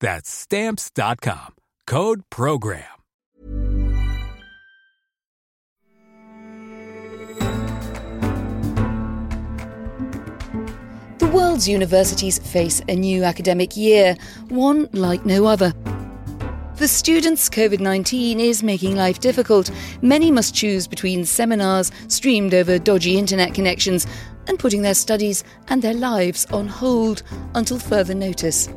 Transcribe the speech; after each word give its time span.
That's 0.00 0.30
stamps.com. 0.30 1.54
Code 1.86 2.22
program. 2.30 2.84
The 11.18 11.26
world's 11.32 11.68
universities 11.68 12.38
face 12.38 12.82
a 12.88 12.94
new 12.94 13.24
academic 13.24 13.76
year, 13.76 14.16
one 14.48 14.88
like 14.92 15.24
no 15.24 15.46
other. 15.46 15.72
For 16.76 16.86
students, 16.86 17.48
COVID 17.48 17.80
19 17.80 18.38
is 18.38 18.62
making 18.62 18.96
life 18.96 19.18
difficult. 19.20 19.70
Many 20.02 20.30
must 20.30 20.54
choose 20.54 20.86
between 20.86 21.24
seminars 21.24 21.90
streamed 22.08 22.52
over 22.52 22.78
dodgy 22.78 23.16
internet 23.16 23.54
connections 23.54 24.06
and 24.46 24.58
putting 24.58 24.82
their 24.82 24.94
studies 24.94 25.42
and 25.68 25.80
their 25.80 25.94
lives 25.94 26.44
on 26.46 26.68
hold 26.68 27.22
until 27.54 27.78
further 27.78 28.14
notice. 28.14 28.68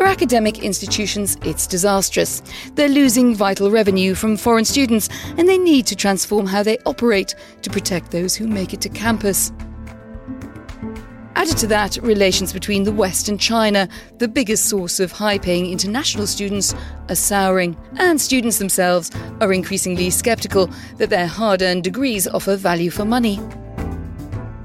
For 0.00 0.06
academic 0.06 0.60
institutions, 0.60 1.36
it's 1.44 1.66
disastrous. 1.66 2.40
They're 2.74 2.88
losing 2.88 3.34
vital 3.34 3.70
revenue 3.70 4.14
from 4.14 4.38
foreign 4.38 4.64
students 4.64 5.10
and 5.36 5.46
they 5.46 5.58
need 5.58 5.86
to 5.88 5.94
transform 5.94 6.46
how 6.46 6.62
they 6.62 6.78
operate 6.86 7.34
to 7.60 7.68
protect 7.68 8.10
those 8.10 8.34
who 8.34 8.46
make 8.46 8.72
it 8.72 8.80
to 8.80 8.88
campus. 8.88 9.52
Added 11.36 11.58
to 11.58 11.66
that, 11.66 11.98
relations 11.98 12.50
between 12.50 12.84
the 12.84 12.92
West 12.92 13.28
and 13.28 13.38
China, 13.38 13.90
the 14.16 14.26
biggest 14.26 14.70
source 14.70 15.00
of 15.00 15.12
high 15.12 15.36
paying 15.36 15.70
international 15.70 16.26
students, 16.26 16.74
are 17.10 17.14
souring, 17.14 17.76
and 17.96 18.18
students 18.18 18.56
themselves 18.56 19.10
are 19.42 19.52
increasingly 19.52 20.08
sceptical 20.08 20.70
that 20.96 21.10
their 21.10 21.26
hard 21.26 21.60
earned 21.60 21.84
degrees 21.84 22.26
offer 22.26 22.56
value 22.56 22.88
for 22.88 23.04
money. 23.04 23.38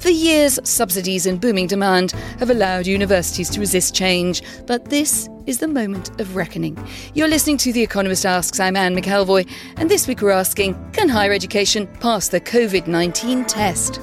For 0.05 0.11
years, 0.11 0.59
subsidies 0.63 1.25
and 1.25 1.41
booming 1.41 1.65
demand 1.65 2.11
have 2.37 2.51
allowed 2.51 2.85
universities 2.85 3.49
to 3.49 3.59
resist 3.59 3.95
change, 3.95 4.43
but 4.67 4.85
this 4.85 5.27
is 5.47 5.57
the 5.57 5.67
moment 5.67 6.21
of 6.21 6.35
reckoning. 6.35 6.77
You're 7.15 7.27
listening 7.27 7.57
to 7.57 7.73
The 7.73 7.81
Economist 7.81 8.23
Asks. 8.23 8.59
I'm 8.59 8.75
Anne 8.75 8.95
McElvoy, 8.95 9.49
and 9.77 9.89
this 9.89 10.07
week 10.07 10.21
we're 10.21 10.29
asking 10.29 10.75
Can 10.91 11.09
higher 11.09 11.31
education 11.31 11.87
pass 12.01 12.27
the 12.27 12.39
COVID 12.39 12.85
19 12.85 13.45
test? 13.45 13.99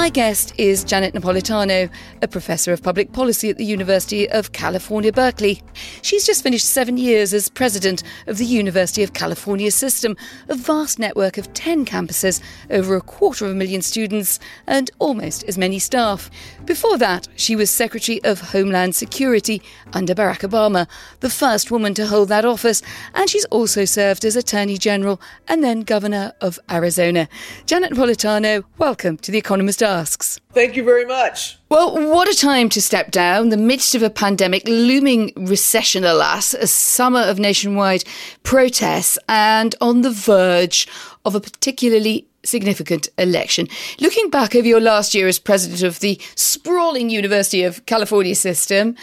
My 0.00 0.08
guest 0.08 0.54
is 0.56 0.82
Janet 0.82 1.12
Napolitano, 1.12 1.90
a 2.22 2.26
professor 2.26 2.72
of 2.72 2.82
public 2.82 3.12
policy 3.12 3.50
at 3.50 3.58
the 3.58 3.66
University 3.66 4.26
of 4.30 4.52
California, 4.52 5.12
Berkeley. 5.12 5.62
She's 6.00 6.24
just 6.24 6.42
finished 6.42 6.64
seven 6.64 6.96
years 6.96 7.34
as 7.34 7.50
president 7.50 8.02
of 8.26 8.38
the 8.38 8.46
University 8.46 9.02
of 9.02 9.12
California 9.12 9.70
System, 9.70 10.16
a 10.48 10.54
vast 10.54 10.98
network 10.98 11.36
of 11.36 11.52
10 11.52 11.84
campuses, 11.84 12.40
over 12.70 12.96
a 12.96 13.02
quarter 13.02 13.44
of 13.44 13.50
a 13.50 13.54
million 13.54 13.82
students, 13.82 14.40
and 14.66 14.90
almost 15.00 15.44
as 15.44 15.58
many 15.58 15.78
staff. 15.78 16.30
Before 16.66 16.98
that, 16.98 17.26
she 17.34 17.56
was 17.56 17.70
Secretary 17.70 18.22
of 18.22 18.52
Homeland 18.52 18.94
Security 18.94 19.60
under 19.92 20.14
Barack 20.14 20.48
Obama, 20.48 20.86
the 21.18 21.30
first 21.30 21.70
woman 21.70 21.94
to 21.94 22.06
hold 22.06 22.28
that 22.28 22.44
office, 22.44 22.80
and 23.12 23.28
she's 23.28 23.44
also 23.46 23.84
served 23.84 24.24
as 24.24 24.36
Attorney 24.36 24.78
General 24.78 25.20
and 25.48 25.64
then 25.64 25.80
Governor 25.80 26.32
of 26.40 26.60
Arizona. 26.70 27.28
Janet 27.66 27.92
Napolitano, 27.92 28.62
welcome 28.78 29.16
to 29.18 29.32
The 29.32 29.38
Economist 29.38 29.82
asks. 29.82 30.38
Thank 30.52 30.76
you 30.76 30.84
very 30.84 31.04
much. 31.04 31.58
Well, 31.70 31.94
what 32.08 32.28
a 32.28 32.36
time 32.36 32.68
to 32.70 32.82
step 32.82 33.10
down. 33.10 33.48
The 33.48 33.56
midst 33.56 33.94
of 33.94 34.02
a 34.02 34.10
pandemic, 34.10 34.62
looming 34.66 35.32
recession, 35.36 36.04
alas, 36.04 36.54
a 36.54 36.66
summer 36.66 37.20
of 37.20 37.38
nationwide 37.38 38.04
protests, 38.42 39.18
and 39.28 39.74
on 39.80 40.02
the 40.02 40.10
verge 40.10 40.86
of 41.24 41.34
a 41.34 41.40
particularly 41.40 42.26
significant 42.44 43.08
election. 43.18 43.68
Looking 44.00 44.30
back 44.30 44.54
over 44.54 44.66
your 44.66 44.80
last 44.80 45.14
year 45.14 45.28
as 45.28 45.38
president 45.38 45.82
of 45.82 46.00
the 46.00 46.20
sprawling 46.34 47.10
University 47.10 47.62
of 47.62 47.84
California 47.86 48.34
system, 48.34 48.96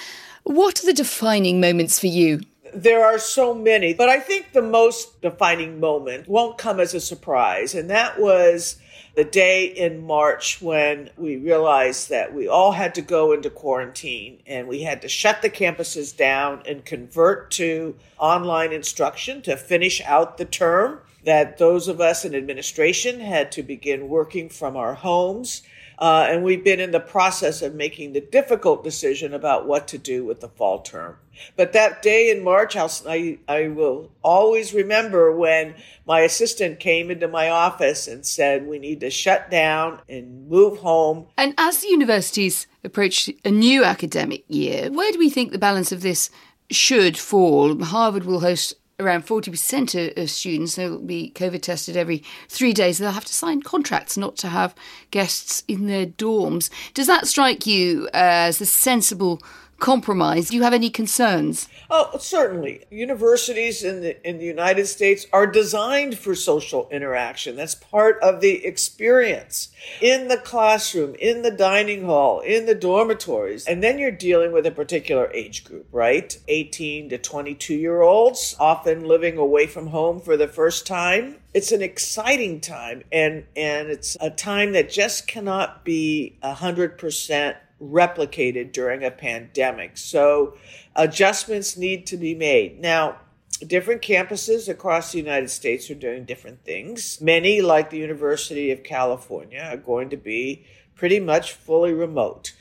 what 0.43 0.81
are 0.81 0.85
the 0.85 0.93
defining 0.93 1.59
moments 1.59 1.99
for 1.99 2.07
you? 2.07 2.41
There 2.73 3.05
are 3.05 3.19
so 3.19 3.53
many, 3.53 3.93
but 3.93 4.09
I 4.09 4.19
think 4.19 4.51
the 4.51 4.61
most 4.61 5.21
defining 5.21 5.79
moment 5.79 6.27
won't 6.27 6.57
come 6.57 6.79
as 6.79 6.93
a 6.93 6.99
surprise, 6.99 7.73
and 7.73 7.89
that 7.89 8.19
was 8.19 8.77
the 9.17 9.23
day 9.23 9.65
in 9.65 10.05
March 10.05 10.61
when 10.61 11.09
we 11.17 11.37
realized 11.37 12.09
that 12.11 12.35
we 12.35 12.47
all 12.47 12.73
had 12.73 12.93
to 12.93 13.01
go 13.01 13.31
into 13.31 13.49
quarantine 13.49 14.39
and 14.45 14.67
we 14.67 14.83
had 14.83 15.01
to 15.01 15.09
shut 15.09 15.41
the 15.41 15.49
campuses 15.49 16.15
down 16.15 16.61
and 16.67 16.85
convert 16.85 17.49
to 17.49 17.95
online 18.19 18.71
instruction 18.71 19.41
to 19.41 19.57
finish 19.57 20.01
out 20.01 20.37
the 20.37 20.45
term. 20.45 20.99
That 21.27 21.59
those 21.59 21.88
of 21.88 22.01
us 22.01 22.25
in 22.25 22.33
administration 22.33 23.19
had 23.19 23.51
to 23.51 23.61
begin 23.61 24.09
working 24.09 24.49
from 24.49 24.75
our 24.75 24.95
homes 24.95 25.61
uh, 25.99 26.27
and 26.29 26.43
we've 26.43 26.63
been 26.63 26.79
in 26.79 26.91
the 26.91 26.99
process 26.99 27.61
of 27.61 27.73
making 27.73 28.13
the 28.13 28.21
difficult 28.21 28.83
decision 28.83 29.33
about 29.33 29.67
what 29.67 29.87
to 29.87 29.97
do 29.97 30.23
with 30.23 30.41
the 30.41 30.49
fall 30.49 30.81
term. 30.81 31.17
But 31.55 31.73
that 31.73 32.01
day 32.03 32.29
in 32.29 32.43
March, 32.43 32.75
I'll, 32.75 32.91
I, 33.07 33.39
I 33.47 33.69
will 33.69 34.11
always 34.23 34.73
remember 34.73 35.35
when 35.35 35.73
my 36.05 36.21
assistant 36.21 36.79
came 36.79 37.09
into 37.09 37.27
my 37.27 37.49
office 37.49 38.07
and 38.07 38.25
said, 38.25 38.67
We 38.67 38.79
need 38.79 38.99
to 38.99 39.09
shut 39.09 39.49
down 39.49 40.01
and 40.07 40.47
move 40.47 40.79
home. 40.79 41.27
And 41.37 41.55
as 41.57 41.79
the 41.79 41.87
universities 41.87 42.67
approach 42.83 43.29
a 43.43 43.51
new 43.51 43.83
academic 43.83 44.43
year, 44.47 44.91
where 44.91 45.11
do 45.11 45.19
we 45.19 45.29
think 45.29 45.51
the 45.51 45.59
balance 45.59 45.91
of 45.91 46.01
this 46.01 46.29
should 46.69 47.17
fall? 47.17 47.83
Harvard 47.83 48.25
will 48.25 48.41
host 48.41 48.75
around 49.00 49.25
40% 49.25 50.18
of 50.18 50.30
students 50.30 50.78
will 50.78 51.00
be 51.00 51.31
COVID 51.35 51.62
tested 51.62 51.96
every 51.96 52.24
three 52.50 52.74
days. 52.74 52.97
They'll 52.97 53.12
have 53.12 53.25
to 53.25 53.34
sign 53.34 53.62
contracts 53.62 54.18
not 54.18 54.38
to 54.38 54.47
have 54.47 54.74
guests 55.12 55.63
in 55.68 55.88
their 55.88 56.08
dorms. 56.08 56.69
Does 56.94 57.08
that 57.08 57.28
strike 57.28 57.68
you 57.68 58.09
as 58.13 58.59
a 58.59 58.66
sensible 58.66 59.41
compromise? 59.79 60.49
Do 60.49 60.55
you 60.55 60.63
have 60.63 60.73
any 60.73 60.89
concerns? 60.89 61.69
Oh, 61.89 62.17
certainly. 62.19 62.85
Universities 62.89 63.83
in 63.83 64.01
the 64.01 64.27
in 64.27 64.39
the 64.39 64.45
United 64.45 64.88
States 64.88 65.25
are 65.31 65.47
designed 65.47 66.17
for 66.17 66.35
social 66.35 66.89
interaction. 66.91 67.55
That's 67.55 67.75
part 67.75 68.19
of 68.21 68.41
the 68.41 68.66
experience 68.66 69.69
in 70.01 70.27
the 70.27 70.37
classroom, 70.37 71.16
in 71.16 71.43
the 71.43 71.51
dining 71.51 72.05
hall, 72.05 72.39
in 72.41 72.66
the 72.66 72.75
dormitories. 72.75 73.66
And 73.66 73.81
then 73.83 73.99
you're 73.99 74.11
dealing 74.11 74.51
with 74.51 74.66
a 74.66 74.71
particular 74.71 75.31
age 75.33 75.63
group, 75.63 75.87
right? 75.91 76.37
18 76.47 77.09
to 77.09 77.17
22 77.17 77.73
year 77.75 78.01
olds, 78.01 78.55
often 78.59 79.05
living 79.05 79.37
away 79.37 79.67
from 79.67 79.87
home 79.87 80.19
for 80.19 80.35
the 80.35 80.47
first 80.47 80.85
time. 80.85 81.37
It's 81.53 81.72
an 81.72 81.81
exciting 81.81 82.59
time 82.59 83.03
and 83.11 83.46
and 83.55 83.90
it's 83.90 84.17
a 84.19 84.29
time 84.29 84.73
that 84.73 84.90
just 84.90 85.28
cannot 85.28 85.84
be 85.84 86.37
100% 86.43 87.55
replicated 87.82 88.72
during 88.72 89.03
a 89.03 89.12
pandemic. 89.12 89.97
So 89.97 90.58
adjustments 90.96 91.78
need 91.78 92.08
to 92.08 92.18
be 92.18 92.34
made. 92.34 92.79
Now, 92.79 93.20
different 93.66 94.02
campuses 94.02 94.68
across 94.68 95.12
the 95.12 95.18
United 95.18 95.50
States 95.50 95.90
are 95.90 95.96
doing 95.96 96.26
different 96.26 96.64
things. 96.64 97.20
Many, 97.22 97.62
like 97.62 97.90
the 97.90 97.97
University 97.97 98.72
of 98.72 98.84
California, 98.84 99.68
are 99.72 99.78
going 99.78 100.09
to 100.09 100.18
be 100.18 100.66
pretty 100.96 101.20
much 101.20 101.53
fully 101.53 101.94
remote. 101.94 102.53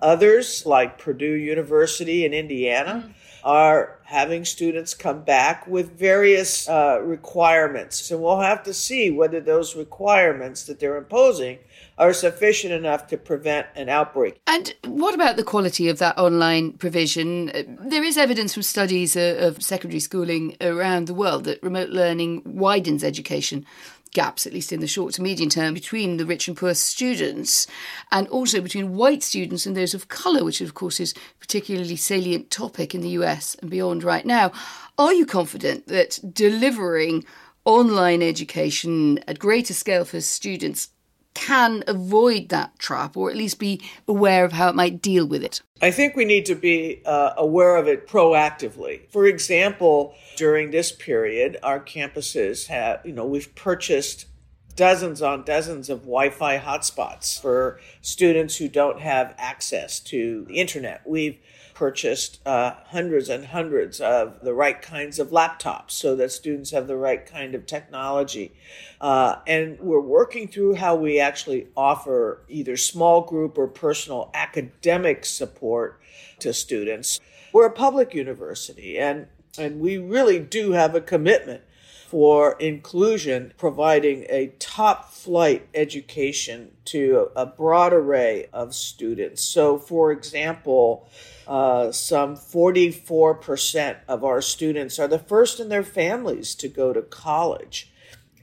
Others, 0.00 0.66
like 0.66 0.98
Purdue 0.98 1.34
University 1.34 2.24
in 2.24 2.34
Indiana, 2.34 3.14
are 3.44 4.00
having 4.04 4.44
students 4.44 4.94
come 4.94 5.22
back 5.22 5.66
with 5.66 5.98
various 5.98 6.68
uh, 6.68 7.00
requirements. 7.02 8.10
And 8.10 8.20
we'll 8.20 8.40
have 8.40 8.62
to 8.64 8.74
see 8.74 9.10
whether 9.10 9.40
those 9.40 9.76
requirements 9.76 10.64
that 10.64 10.80
they're 10.80 10.96
imposing 10.96 11.58
are 11.98 12.12
sufficient 12.12 12.72
enough 12.72 13.06
to 13.08 13.16
prevent 13.16 13.66
an 13.74 13.88
outbreak. 13.88 14.40
And 14.46 14.74
what 14.84 15.14
about 15.14 15.36
the 15.36 15.44
quality 15.44 15.88
of 15.88 15.98
that 15.98 16.18
online 16.18 16.72
provision? 16.72 17.78
There 17.80 18.04
is 18.04 18.16
evidence 18.16 18.54
from 18.54 18.62
studies 18.62 19.16
of 19.16 19.62
secondary 19.62 20.00
schooling 20.00 20.56
around 20.60 21.06
the 21.06 21.14
world 21.14 21.44
that 21.44 21.62
remote 21.62 21.90
learning 21.90 22.42
widens 22.44 23.04
education 23.04 23.66
gaps, 24.12 24.46
at 24.46 24.52
least 24.52 24.72
in 24.72 24.80
the 24.80 24.86
short 24.86 25.14
to 25.14 25.22
medium 25.22 25.48
term, 25.48 25.72
between 25.72 26.18
the 26.18 26.26
rich 26.26 26.46
and 26.46 26.56
poor 26.56 26.74
students, 26.74 27.66
and 28.10 28.28
also 28.28 28.60
between 28.60 28.94
white 28.94 29.22
students 29.22 29.64
and 29.64 29.74
those 29.74 29.94
of 29.94 30.08
colour, 30.08 30.44
which 30.44 30.60
of 30.60 30.74
course 30.74 31.00
is 31.00 31.12
a 31.12 31.38
particularly 31.40 31.96
salient 31.96 32.50
topic 32.50 32.94
in 32.94 33.00
the 33.00 33.08
US 33.10 33.54
and 33.56 33.70
beyond 33.70 34.04
right 34.04 34.26
now. 34.26 34.52
Are 34.98 35.14
you 35.14 35.24
confident 35.24 35.86
that 35.86 36.18
delivering 36.32 37.24
online 37.64 38.22
education 38.22 39.18
at 39.26 39.38
greater 39.38 39.72
scale 39.72 40.04
for 40.04 40.20
students 40.20 40.88
can 41.34 41.82
avoid 41.86 42.48
that 42.50 42.78
trap 42.78 43.16
or 43.16 43.30
at 43.30 43.36
least 43.36 43.58
be 43.58 43.80
aware 44.06 44.44
of 44.44 44.52
how 44.52 44.68
it 44.68 44.74
might 44.74 45.00
deal 45.02 45.26
with 45.26 45.42
it? 45.42 45.62
I 45.80 45.90
think 45.90 46.14
we 46.14 46.24
need 46.24 46.46
to 46.46 46.54
be 46.54 47.02
uh, 47.04 47.32
aware 47.36 47.76
of 47.76 47.88
it 47.88 48.06
proactively. 48.06 49.10
For 49.10 49.26
example, 49.26 50.14
during 50.36 50.70
this 50.70 50.92
period, 50.92 51.58
our 51.62 51.80
campuses 51.80 52.66
have, 52.68 53.00
you 53.04 53.12
know, 53.12 53.26
we've 53.26 53.54
purchased 53.54 54.26
dozens 54.76 55.20
on 55.20 55.44
dozens 55.44 55.90
of 55.90 56.00
Wi-Fi 56.00 56.58
hotspots 56.58 57.40
for 57.40 57.78
students 58.00 58.56
who 58.56 58.68
don't 58.68 59.00
have 59.00 59.34
access 59.38 60.00
to 60.00 60.44
the 60.48 60.54
internet. 60.54 61.02
We've 61.06 61.38
purchased 61.82 62.38
uh, 62.46 62.74
hundreds 62.90 63.28
and 63.28 63.46
hundreds 63.46 64.00
of 64.00 64.40
the 64.42 64.54
right 64.54 64.80
kinds 64.80 65.18
of 65.18 65.30
laptops 65.30 65.90
so 65.90 66.14
that 66.14 66.30
students 66.30 66.70
have 66.70 66.86
the 66.86 66.96
right 66.96 67.26
kind 67.26 67.56
of 67.56 67.66
technology. 67.66 68.52
Uh, 69.00 69.34
and 69.48 69.80
we're 69.80 69.98
working 69.98 70.46
through 70.46 70.74
how 70.74 70.94
we 70.94 71.18
actually 71.18 71.66
offer 71.76 72.44
either 72.48 72.76
small 72.76 73.22
group 73.22 73.58
or 73.58 73.66
personal 73.66 74.30
academic 74.32 75.24
support 75.24 76.00
to 76.38 76.52
students. 76.52 77.18
We're 77.52 77.66
a 77.66 77.72
public 77.72 78.14
university, 78.14 78.96
and, 78.96 79.26
and 79.58 79.80
we 79.80 79.98
really 79.98 80.38
do 80.38 80.70
have 80.70 80.94
a 80.94 81.00
commitment 81.00 81.62
for 82.12 82.52
inclusion, 82.58 83.54
providing 83.56 84.26
a 84.28 84.48
top 84.58 85.10
flight 85.10 85.66
education 85.72 86.70
to 86.84 87.30
a 87.34 87.46
broad 87.46 87.94
array 87.94 88.46
of 88.52 88.74
students. 88.74 89.42
So, 89.42 89.78
for 89.78 90.12
example, 90.12 91.08
uh, 91.48 91.90
some 91.90 92.36
44% 92.36 93.96
of 94.06 94.24
our 94.24 94.42
students 94.42 94.98
are 94.98 95.08
the 95.08 95.18
first 95.18 95.58
in 95.58 95.70
their 95.70 95.82
families 95.82 96.54
to 96.56 96.68
go 96.68 96.92
to 96.92 97.00
college. 97.00 97.90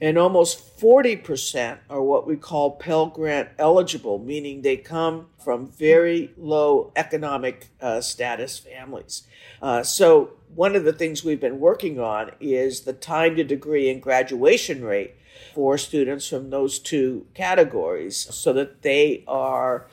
And 0.02 0.16
almost 0.16 0.78
40% 0.80 1.78
are 1.90 2.00
what 2.00 2.26
we 2.26 2.36
call 2.36 2.72
Pell 2.72 3.06
Grant 3.06 3.50
eligible, 3.58 4.18
meaning 4.18 4.62
they 4.62 4.78
come 4.78 5.26
from 5.44 5.70
very 5.70 6.32
low 6.38 6.90
economic 6.96 7.68
uh, 7.82 8.00
status 8.00 8.58
families. 8.58 9.24
Uh, 9.60 9.82
so, 9.82 10.30
one 10.54 10.74
of 10.74 10.84
the 10.84 10.92
things 10.92 11.22
we've 11.22 11.40
been 11.40 11.60
working 11.60 12.00
on 12.00 12.32
is 12.40 12.80
the 12.80 12.92
time 12.92 13.36
to 13.36 13.44
degree 13.44 13.90
and 13.90 14.02
graduation 14.02 14.82
rate 14.82 15.14
for 15.54 15.76
students 15.78 16.28
from 16.28 16.50
those 16.50 16.78
two 16.78 17.26
categories 17.34 18.16
so 18.16 18.52
that 18.52 18.82
they 18.82 19.22
are 19.28 19.86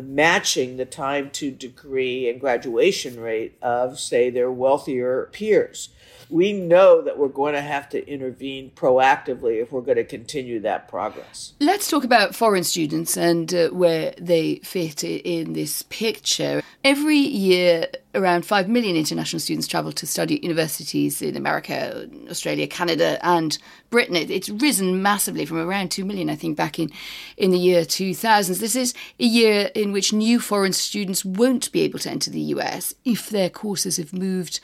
matching 0.00 0.76
the 0.76 0.84
time 0.84 1.30
to 1.30 1.50
degree 1.50 2.28
and 2.28 2.40
graduation 2.40 3.18
rate 3.18 3.58
of, 3.60 3.98
say, 3.98 4.30
their 4.30 4.50
wealthier 4.50 5.28
peers 5.32 5.90
we 6.30 6.52
know 6.52 7.02
that 7.02 7.18
we're 7.18 7.28
going 7.28 7.54
to 7.54 7.60
have 7.60 7.88
to 7.90 8.06
intervene 8.08 8.70
proactively 8.74 9.60
if 9.60 9.72
we're 9.72 9.80
going 9.80 9.96
to 9.96 10.04
continue 10.04 10.60
that 10.60 10.88
progress. 10.88 11.52
Let's 11.60 11.90
talk 11.90 12.04
about 12.04 12.34
foreign 12.34 12.64
students 12.64 13.16
and 13.16 13.52
uh, 13.52 13.68
where 13.68 14.14
they 14.18 14.56
fit 14.56 15.04
in 15.04 15.52
this 15.52 15.82
picture. 15.82 16.62
Every 16.82 17.16
year, 17.16 17.88
around 18.14 18.46
5 18.46 18.68
million 18.68 18.96
international 18.96 19.40
students 19.40 19.66
travel 19.66 19.92
to 19.92 20.06
study 20.06 20.36
at 20.36 20.42
universities 20.42 21.20
in 21.20 21.36
America, 21.36 22.08
Australia, 22.30 22.66
Canada, 22.66 23.18
and 23.22 23.58
Britain. 23.90 24.16
It's 24.16 24.48
risen 24.48 25.02
massively 25.02 25.44
from 25.44 25.58
around 25.58 25.90
2 25.90 26.04
million, 26.04 26.30
I 26.30 26.36
think, 26.36 26.56
back 26.56 26.78
in, 26.78 26.90
in 27.36 27.50
the 27.50 27.58
year 27.58 27.84
2000. 27.84 28.56
This 28.56 28.76
is 28.76 28.94
a 29.18 29.24
year 29.24 29.70
in 29.74 29.92
which 29.92 30.12
new 30.12 30.40
foreign 30.40 30.72
students 30.72 31.24
won't 31.24 31.70
be 31.72 31.82
able 31.82 31.98
to 32.00 32.10
enter 32.10 32.30
the 32.30 32.40
US 32.40 32.94
if 33.04 33.28
their 33.28 33.50
courses 33.50 33.98
have 33.98 34.12
moved 34.12 34.60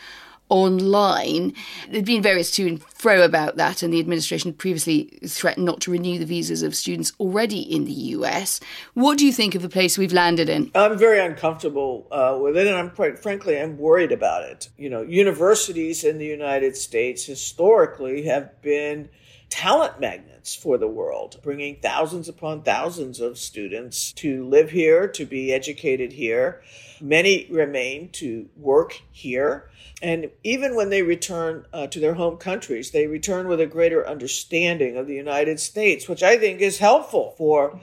online. 0.49 1.53
There'd 1.91 2.05
been 2.05 2.23
various 2.23 2.51
to 2.53 2.67
and 2.67 2.83
fro 2.83 3.23
about 3.23 3.57
that, 3.57 3.83
and 3.83 3.93
the 3.93 4.01
administration 4.01 4.53
previously 4.53 5.19
threatened 5.27 5.67
not 5.67 5.81
to 5.83 5.91
renew 5.91 6.19
the 6.19 6.27
visas 6.27 6.63
of 6.63 6.75
students 6.75 7.13
already 7.19 7.61
in 7.61 7.85
the 7.85 7.93
US. 7.93 8.61
What 8.95 9.19
do 9.19 9.27
you 9.27 9.33
think 9.33 9.55
of 9.55 9.63
the 9.63 9.69
place 9.69 9.99
we've 9.99 10.13
landed 10.13 10.49
in? 10.49 10.71
I'm 10.75 10.99
very 10.99 11.21
uncomfortable 11.21 12.07
uh, 12.11 12.39
with 12.41 12.57
it, 12.57 12.67
and 12.67 12.77
I'm 12.77 12.91
quite 12.91 13.19
frankly, 13.19 13.61
I'm 13.61 13.79
worried 13.79 14.13
about 14.13 14.45
it. 14.45 14.69
You 14.77 14.91
know, 14.91 15.03
universities 15.03 16.05
in 16.05 16.19
the 16.19 16.27
United 16.27 16.77
States 16.77 17.25
historically 17.25 18.25
have 18.27 18.61
been 18.63 19.09
talent 19.49 20.01
magnets 20.01 20.36
for 20.55 20.79
the 20.79 20.89
world, 20.89 21.39
bringing 21.43 21.77
thousands 21.77 22.29
upon 22.29 22.63
thousands 22.63 23.21
of 23.21 23.39
students 23.39 24.13
to 24.13 24.45
live 24.45 24.71
here, 24.71 25.09
to 25.09 25.25
be 25.25 25.53
educated 25.53 26.13
here. 26.13 26.63
Many 27.01 27.47
remain 27.51 28.11
to 28.13 28.49
work 28.57 29.01
here. 29.11 29.71
And 30.03 30.31
even 30.45 30.77
when 30.77 30.91
they 30.91 31.03
return 31.03 31.67
uh, 31.73 31.87
to 31.89 32.01
their 32.01 32.15
home 32.15 32.37
countries, 32.37 32.91
they 32.91 33.07
return 33.07 33.49
with 33.49 33.61
a 33.61 33.67
greater 33.67 34.07
understanding 34.07 34.97
of 34.97 35.07
the 35.07 35.15
United 35.15 35.59
States, 35.59 36.09
which 36.09 36.23
I 36.23 36.37
think 36.37 36.61
is 36.61 36.79
helpful 36.79 37.35
for 37.39 37.81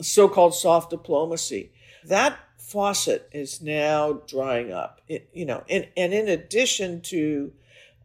so 0.00 0.28
called 0.28 0.54
soft 0.54 0.90
diplomacy. 0.90 1.72
That 2.04 2.38
faucet 2.56 3.28
is 3.32 3.60
now 3.60 4.20
drying 4.26 4.72
up. 4.72 5.00
It, 5.08 5.28
you 5.32 5.44
know, 5.44 5.64
and, 5.68 5.88
and 5.96 6.12
in 6.12 6.28
addition 6.28 7.00
to 7.02 7.52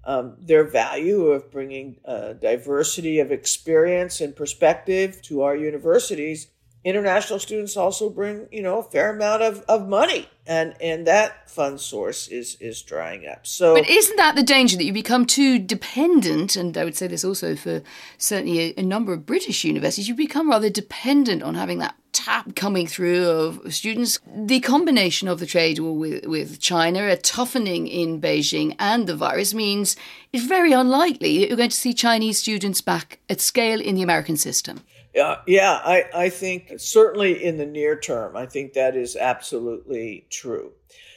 um, 0.03 0.36
their 0.39 0.63
value 0.63 1.27
of 1.27 1.51
bringing 1.51 1.98
uh, 2.06 2.33
diversity 2.33 3.19
of 3.19 3.31
experience 3.31 4.21
and 4.21 4.36
perspective 4.36 5.21
to 5.24 5.42
our 5.44 5.56
universities, 5.56 6.48
international 6.83 7.38
students 7.38 7.77
also 7.77 8.09
bring 8.09 8.48
you 8.51 8.62
know 8.62 8.80
a 8.80 8.83
fair 8.83 9.13
amount 9.15 9.44
of, 9.44 9.62
of 9.68 9.88
money. 9.88 10.27
And 10.48 10.74
and 10.81 11.06
that 11.06 11.50
fund 11.50 11.80
source 11.80 12.27
is 12.27 12.57
is 12.59 12.81
drying 12.81 13.27
up. 13.27 13.45
So 13.45 13.75
but 13.75 13.88
isn't 13.88 14.18
that 14.18 14.36
the 14.36 14.44
danger 14.44 14.75
that 14.77 14.86
you 14.86 14.94
become 14.94 15.25
too 15.25 15.59
dependent 15.59 16.56
and 16.56 16.77
i 16.77 16.83
would 16.83 16.95
say 16.95 17.07
this 17.07 17.24
also 17.24 17.56
for 17.56 17.81
certainly 18.18 18.59
a, 18.59 18.80
a 18.80 18.83
number 18.83 19.13
of 19.13 19.25
british 19.25 19.63
universities 19.63 20.07
you 20.07 20.15
become 20.15 20.50
rather 20.50 20.69
dependent 20.69 21.44
on 21.44 21.56
having 21.56 21.80
that 21.80 21.95
tap 22.25 22.56
coming 22.56 22.88
through 22.88 23.27
of 23.27 23.73
students 23.73 24.19
the 24.27 24.59
combination 24.59 25.27
of 25.27 25.39
the 25.39 25.45
trade 25.45 25.79
war 25.79 25.95
with, 25.95 26.25
with 26.25 26.59
china 26.59 27.07
a 27.07 27.18
toughening 27.18 27.88
in 27.88 28.21
beijing 28.21 28.75
and 28.79 29.07
the 29.07 29.15
virus 29.15 29.53
means 29.53 29.95
it's 30.33 30.45
very 30.45 30.71
unlikely 30.71 31.39
that 31.39 31.47
you're 31.47 31.57
going 31.57 31.69
to 31.69 31.75
see 31.75 31.94
chinese 31.94 32.37
students 32.37 32.81
back 32.81 33.19
at 33.30 33.40
scale 33.40 33.80
in 33.80 33.95
the 33.95 34.04
american 34.04 34.37
system 34.37 34.81
yeah, 35.45 35.81
I, 35.83 36.06
I 36.13 36.30
think 36.30 36.73
certainly 36.78 37.44
in 37.44 37.57
the 37.57 37.66
near 37.66 37.99
term, 37.99 38.37
I 38.37 38.45
think 38.45 38.73
that 38.73 38.95
is 38.95 39.16
absolutely 39.16 40.25
true. 40.30 40.71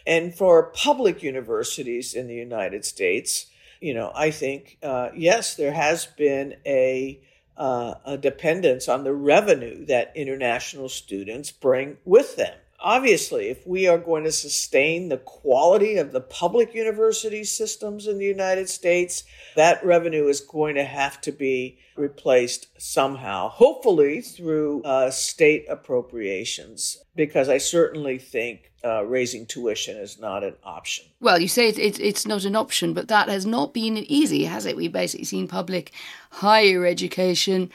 And 0.07 0.35
for 0.35 0.71
public 0.75 1.23
universities 1.23 2.15
in 2.15 2.27
the 2.27 2.35
United 2.35 2.85
States, 2.85 3.47
you 3.81 3.95
know, 3.95 4.13
I 4.15 4.31
think, 4.31 4.79
uh, 4.83 5.11
yes, 5.15 5.55
there 5.55 5.73
has 5.73 6.07
been 6.07 6.57
a, 6.67 7.21
uh, 7.57 7.95
a 8.05 8.17
dependence 8.17 8.89
on 8.89 9.05
the 9.05 9.13
revenue 9.13 9.85
that 9.87 10.13
international 10.15 10.89
students 10.89 11.51
bring 11.51 11.97
with 12.05 12.37
them 12.37 12.57
obviously, 12.85 13.49
if 13.49 13.67
we 13.67 13.89
are 13.89 13.99
going 13.99 14.23
to 14.25 14.31
sustain 14.31 15.09
the 15.09 15.17
quality 15.17 15.97
of 15.97 16.13
the 16.13 16.21
public 16.21 16.75
university 16.75 17.43
systems 17.43 18.07
in 18.07 18.19
the 18.19 18.27
United 18.27 18.69
States, 18.69 19.25
that 19.57 19.85
revenue 19.85 20.29
is 20.29 20.41
going 20.41 20.77
to 20.77 20.85
have 20.85 21.21
to 21.23 21.33
be 21.33 21.79
replaced 21.97 22.69
somehow, 22.79 23.49
hopefully 23.49 24.21
through 24.21 24.83
uh, 24.83 25.11
state 25.11 25.65
appropriations, 25.69 26.99
because 27.17 27.49
I 27.49 27.59
certainly 27.59 28.19
think 28.19 28.73
uh, 28.85 29.05
raising 29.07 29.47
tuition 29.47 29.97
is 29.97 30.21
not 30.21 30.45
an 30.45 30.57
option. 30.63 31.07
Well, 31.21 31.41
you 31.41 31.49
say 31.49 31.69
it's, 31.69 31.99
it's 31.99 32.27
not 32.27 32.45
an 32.45 32.55
option, 32.55 32.93
but 32.93 33.09
that 33.09 33.29
has 33.29 33.47
not 33.47 33.73
been 33.73 33.97
easy, 33.97 34.45
has 34.45 34.67
it? 34.67 34.77
We've 34.77 34.93
basically 34.93 35.25
seen 35.25 35.49
public 35.49 35.93
higher 36.31 36.85
education 36.85 37.71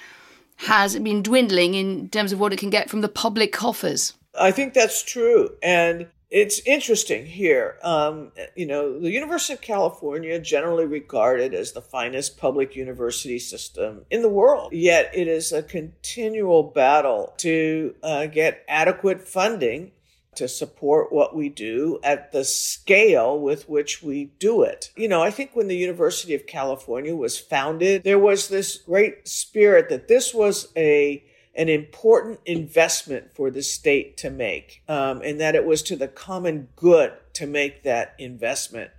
has 0.57 0.99
been 0.99 1.23
dwindling 1.23 1.73
in 1.73 2.09
terms 2.09 2.33
of 2.33 2.39
what 2.39 2.53
it 2.53 2.59
can 2.59 2.69
get 2.69 2.89
from 2.89 3.01
the 3.01 3.09
public 3.09 3.53
coffers. 3.53 4.13
I 4.37 4.51
think 4.51 4.73
that's 4.73 5.03
true. 5.03 5.55
And 5.61 6.07
it's 6.29 6.59
interesting 6.59 7.25
here. 7.25 7.77
Um, 7.81 8.31
you 8.55 8.67
know, 8.67 8.99
the 8.99 9.09
University 9.09 9.53
of 9.53 9.61
California, 9.61 10.39
generally 10.39 10.85
regarded 10.85 11.53
as 11.55 11.71
the 11.71 11.81
finest 11.81 12.37
public 12.37 12.75
university 12.75 13.39
system 13.39 14.05
in 14.11 14.21
the 14.21 14.29
world, 14.29 14.71
yet 14.71 15.09
it 15.13 15.27
is 15.27 15.51
a 15.51 15.63
continual 15.63 16.63
battle 16.63 17.33
to 17.37 17.95
uh, 18.03 18.27
get 18.27 18.63
adequate 18.67 19.27
funding 19.27 19.91
to 20.35 20.47
support 20.47 21.11
what 21.11 21.35
we 21.35 21.49
do 21.49 21.99
at 22.03 22.31
the 22.31 22.45
scale 22.45 23.39
with 23.39 23.67
which 23.67 24.03
we 24.03 24.25
do 24.37 24.61
it. 24.61 24.91
You 24.95 25.07
know, 25.07 25.23
I 25.23 25.31
think 25.31 25.51
when 25.53 25.67
the 25.67 25.75
University 25.75 26.35
of 26.35 26.45
California 26.45 27.15
was 27.15 27.39
founded, 27.39 28.03
there 28.03 28.19
was 28.19 28.47
this 28.47 28.77
great 28.77 29.27
spirit 29.27 29.89
that 29.89 30.07
this 30.07 30.33
was 30.33 30.71
a 30.77 31.23
an 31.55 31.69
important 31.69 32.39
investment 32.45 33.33
for 33.33 33.51
the 33.51 33.61
state 33.61 34.17
to 34.17 34.29
make, 34.29 34.81
um, 34.87 35.21
and 35.21 35.39
that 35.39 35.55
it 35.55 35.65
was 35.65 35.81
to 35.83 35.95
the 35.95 36.07
common 36.07 36.69
good 36.75 37.13
to 37.33 37.45
make 37.45 37.83
that 37.83 38.15
investment. 38.17 38.91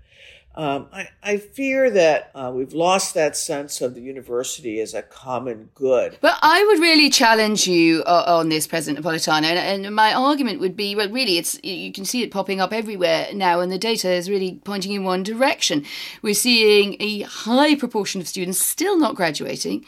Um, 0.52 0.88
I, 0.92 1.08
I, 1.22 1.36
fear 1.36 1.90
that 1.90 2.32
uh, 2.34 2.50
we've 2.52 2.72
lost 2.72 3.14
that 3.14 3.36
sense 3.36 3.80
of 3.80 3.94
the 3.94 4.00
university 4.00 4.80
as 4.80 4.94
a 4.94 5.02
common 5.02 5.70
good. 5.76 6.18
But 6.20 6.38
I 6.42 6.64
would 6.64 6.80
really 6.80 7.08
challenge 7.08 7.68
you 7.68 8.02
uh, 8.02 8.24
on 8.26 8.48
this, 8.48 8.66
President 8.66 9.04
Napolitano, 9.04 9.44
and, 9.44 9.86
and, 9.86 9.94
my 9.94 10.12
argument 10.12 10.58
would 10.58 10.76
be, 10.76 10.96
well, 10.96 11.08
really, 11.08 11.38
it's 11.38 11.62
you 11.62 11.92
can 11.92 12.04
see 12.04 12.24
it 12.24 12.32
popping 12.32 12.60
up 12.60 12.72
everywhere 12.72 13.28
now, 13.32 13.60
and 13.60 13.70
the 13.70 13.78
data 13.78 14.10
is 14.10 14.28
really 14.28 14.60
pointing 14.64 14.90
in 14.90 15.04
one 15.04 15.22
direction. 15.22 15.84
We're 16.20 16.34
seeing 16.34 16.96
a 16.98 17.20
high 17.20 17.76
proportion 17.76 18.20
of 18.20 18.26
students 18.26 18.58
still 18.58 18.98
not 18.98 19.14
graduating 19.14 19.86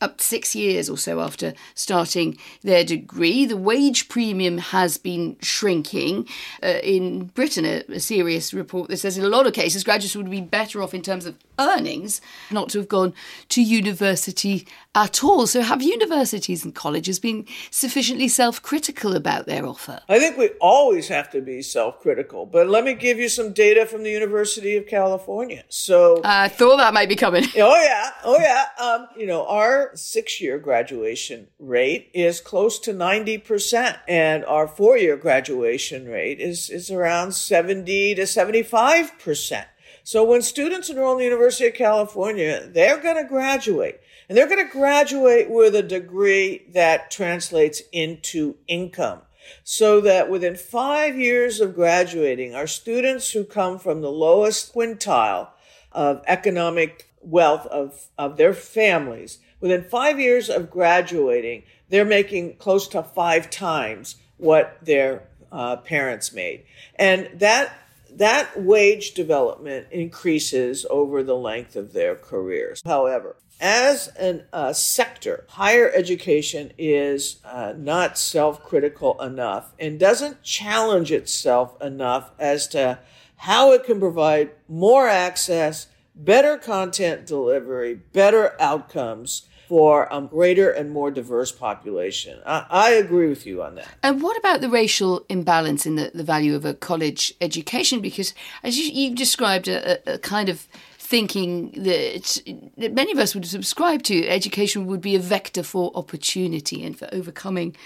up 0.00 0.18
to 0.18 0.24
six 0.24 0.54
years 0.54 0.88
or 0.88 0.98
so 0.98 1.20
after 1.20 1.54
starting 1.74 2.38
their 2.62 2.84
degree. 2.84 3.44
The 3.44 3.56
wage 3.56 4.08
premium 4.08 4.58
has 4.58 4.98
been 4.98 5.36
shrinking. 5.40 6.28
Uh, 6.62 6.78
in 6.82 7.26
Britain, 7.26 7.64
a, 7.64 7.82
a, 7.88 8.00
serious 8.00 8.52
report 8.52 8.88
that 8.88 8.98
says 8.98 9.18
in 9.18 9.24
a 9.24 9.28
lot 9.28 9.46
of 9.46 9.52
cases, 9.52 9.84
graduates 9.84 10.16
would 10.16 10.30
be 10.30 10.40
better 10.40 10.82
off 10.82 10.94
in 10.94 11.02
terms 11.02 11.26
of 11.26 11.36
earnings 11.58 12.20
not 12.50 12.68
to 12.70 12.78
have 12.78 12.88
gone 12.88 13.14
to 13.48 13.62
university 13.62 14.66
at 14.94 15.22
all. 15.24 15.46
So, 15.46 15.62
have 15.62 15.82
universities 15.82 16.64
and 16.64 16.74
colleges 16.74 17.18
been 17.18 17.46
sufficiently 17.70 18.28
self 18.28 18.62
critical 18.62 19.14
about 19.14 19.46
their 19.46 19.66
offer? 19.66 20.00
I 20.08 20.18
think 20.18 20.36
we 20.36 20.50
always 20.60 21.08
have 21.08 21.30
to 21.30 21.40
be 21.40 21.62
self 21.62 22.00
critical. 22.00 22.46
But 22.46 22.68
let 22.68 22.84
me 22.84 22.94
give 22.94 23.18
you 23.18 23.28
some 23.28 23.52
data 23.52 23.86
from 23.86 24.02
the 24.02 24.10
University 24.10 24.76
of 24.76 24.86
California. 24.86 25.64
So, 25.68 26.20
I 26.24 26.48
thought 26.48 26.76
that 26.76 26.94
might 26.94 27.08
be 27.08 27.16
coming. 27.16 27.44
Oh, 27.56 27.82
yeah. 27.82 28.10
Oh, 28.24 28.38
yeah. 28.38 28.66
Um, 28.78 29.08
you 29.16 29.26
know, 29.26 29.46
our 29.46 29.91
six 29.94 30.40
year 30.40 30.58
graduation 30.58 31.48
rate 31.58 32.10
is 32.14 32.40
close 32.40 32.78
to 32.80 32.92
90%, 32.92 33.98
and 34.08 34.44
our 34.44 34.66
four 34.66 34.96
year 34.96 35.16
graduation 35.16 36.06
rate 36.06 36.40
is, 36.40 36.70
is 36.70 36.90
around 36.90 37.32
70 37.32 38.14
to 38.16 38.22
75%. 38.22 39.64
So 40.04 40.24
when 40.24 40.42
students 40.42 40.90
enroll 40.90 41.12
in 41.12 41.18
the 41.18 41.24
University 41.24 41.66
of 41.66 41.74
California, 41.74 42.66
they're 42.66 43.00
going 43.00 43.22
to 43.22 43.28
graduate. 43.28 44.00
And 44.28 44.36
they're 44.36 44.48
going 44.48 44.66
to 44.66 44.72
graduate 44.72 45.50
with 45.50 45.74
a 45.74 45.82
degree 45.82 46.66
that 46.72 47.10
translates 47.10 47.82
into 47.92 48.56
income. 48.66 49.22
So 49.64 50.00
that 50.00 50.30
within 50.30 50.56
five 50.56 51.16
years 51.16 51.60
of 51.60 51.74
graduating, 51.74 52.54
our 52.54 52.66
students 52.66 53.32
who 53.32 53.44
come 53.44 53.78
from 53.78 54.00
the 54.00 54.10
lowest 54.10 54.74
quintile 54.74 55.48
of 55.90 56.22
economic 56.26 57.12
wealth 57.20 57.66
of, 57.66 58.08
of 58.18 58.36
their 58.36 58.54
families, 58.54 59.38
within 59.62 59.84
five 59.84 60.20
years 60.20 60.50
of 60.50 60.70
graduating, 60.70 61.62
they're 61.88 62.04
making 62.04 62.56
close 62.56 62.86
to 62.88 63.02
five 63.02 63.48
times 63.48 64.16
what 64.36 64.76
their 64.82 65.22
uh, 65.50 65.76
parents 65.76 66.34
made. 66.34 66.64
And 66.96 67.30
that 67.38 67.72
that 68.10 68.60
wage 68.60 69.14
development 69.14 69.86
increases 69.90 70.84
over 70.90 71.22
the 71.22 71.36
length 71.36 71.76
of 71.76 71.94
their 71.94 72.14
careers. 72.14 72.82
However, 72.84 73.36
as 73.58 74.08
a 74.18 74.44
uh, 74.52 74.72
sector, 74.74 75.46
higher 75.48 75.90
education 75.94 76.72
is 76.76 77.40
uh, 77.44 77.72
not 77.76 78.18
self 78.18 78.62
critical 78.62 79.20
enough 79.22 79.72
and 79.78 79.98
doesn't 79.98 80.42
challenge 80.42 81.12
itself 81.12 81.80
enough 81.80 82.32
as 82.38 82.66
to 82.68 82.98
how 83.36 83.72
it 83.72 83.84
can 83.84 84.00
provide 84.00 84.50
more 84.68 85.08
access, 85.08 85.86
better 86.14 86.58
content 86.58 87.26
delivery, 87.26 87.94
better 87.94 88.60
outcomes 88.60 89.48
for 89.68 90.08
a 90.10 90.20
greater 90.20 90.70
and 90.70 90.90
more 90.90 91.10
diverse 91.10 91.52
population. 91.52 92.40
I, 92.44 92.66
I, 92.68 92.90
agree 92.90 93.28
with 93.28 93.46
you 93.46 93.62
on 93.62 93.76
that. 93.76 93.88
And 94.02 94.22
what 94.22 94.36
about 94.36 94.60
the 94.60 94.68
racial 94.68 95.24
imbalance 95.28 95.86
in 95.86 95.96
the, 95.96 96.10
the 96.14 96.24
value 96.24 96.54
of 96.54 96.64
a 96.64 96.74
college 96.74 97.32
education? 97.40 98.00
Because 98.00 98.34
as 98.62 98.76
you, 98.78 98.84
you 98.92 99.14
described 99.14 99.68
a, 99.68 100.14
a, 100.14 100.18
kind 100.18 100.48
of 100.48 100.68
thinking 100.98 101.70
that, 101.72 102.42
that 102.76 102.94
many 102.94 103.12
of 103.12 103.18
us 103.18 103.34
would 103.34 103.46
subscribe 103.46 104.02
to, 104.04 104.26
education 104.28 104.86
would 104.86 105.00
be 105.00 105.14
a 105.14 105.20
vector 105.20 105.62
for 105.62 105.92
opportunity 105.94 106.84
and 106.84 106.98
for 106.98 107.08
overcoming 107.12 107.76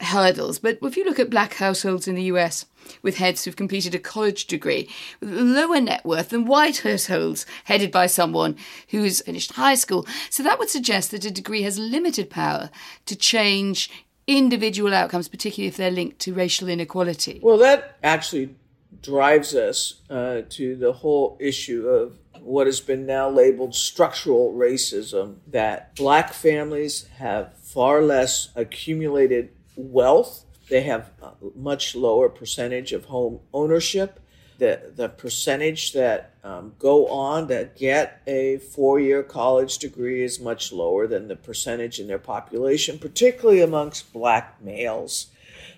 hurdles. 0.00 0.58
But 0.58 0.78
if 0.82 0.96
you 0.96 1.04
look 1.04 1.18
at 1.18 1.30
black 1.30 1.54
households 1.54 2.06
in 2.06 2.14
the 2.14 2.24
US 2.24 2.66
with 3.02 3.16
heads 3.16 3.44
who've 3.44 3.56
completed 3.56 3.94
a 3.94 3.98
college 3.98 4.46
degree 4.46 4.88
with 5.20 5.30
lower 5.30 5.80
net 5.80 6.04
worth 6.04 6.30
than 6.30 6.46
white 6.46 6.78
households 6.78 7.46
headed 7.64 7.90
by 7.90 8.06
someone 8.06 8.56
who's 8.90 9.20
finished 9.20 9.52
high 9.52 9.74
school, 9.74 10.06
so 10.30 10.42
that 10.42 10.58
would 10.58 10.70
suggest 10.70 11.10
that 11.10 11.24
a 11.24 11.30
degree 11.30 11.62
has 11.62 11.78
limited 11.78 12.30
power 12.30 12.70
to 13.06 13.16
change 13.16 13.90
individual 14.26 14.94
outcomes, 14.94 15.26
particularly 15.26 15.68
if 15.68 15.76
they're 15.76 15.90
linked 15.90 16.18
to 16.20 16.34
racial 16.34 16.68
inequality. 16.68 17.40
Well, 17.42 17.58
that 17.58 17.96
actually 18.02 18.54
drives 19.02 19.54
us 19.54 20.00
uh, 20.10 20.42
to 20.50 20.76
the 20.76 20.92
whole 20.92 21.36
issue 21.40 21.88
of 21.88 22.18
what 22.40 22.66
has 22.66 22.80
been 22.80 23.06
now 23.06 23.28
labeled 23.28 23.74
structural 23.74 24.54
racism 24.54 25.36
that 25.48 25.94
black 25.96 26.32
families 26.32 27.06
have 27.18 27.56
far 27.58 28.00
less 28.02 28.50
accumulated 28.54 29.50
wealth. 29.78 30.44
They 30.68 30.82
have 30.82 31.12
a 31.22 31.32
much 31.56 31.94
lower 31.94 32.28
percentage 32.28 32.92
of 32.92 33.06
home 33.06 33.40
ownership. 33.54 34.20
The, 34.58 34.92
the 34.94 35.08
percentage 35.08 35.92
that 35.92 36.34
um, 36.42 36.74
go 36.80 37.06
on 37.06 37.46
that 37.46 37.76
get 37.76 38.22
a 38.26 38.58
four 38.58 38.98
year 38.98 39.22
college 39.22 39.78
degree 39.78 40.24
is 40.24 40.40
much 40.40 40.72
lower 40.72 41.06
than 41.06 41.28
the 41.28 41.36
percentage 41.36 42.00
in 42.00 42.08
their 42.08 42.18
population, 42.18 42.98
particularly 42.98 43.60
amongst 43.60 44.12
black 44.12 44.60
males. 44.60 45.28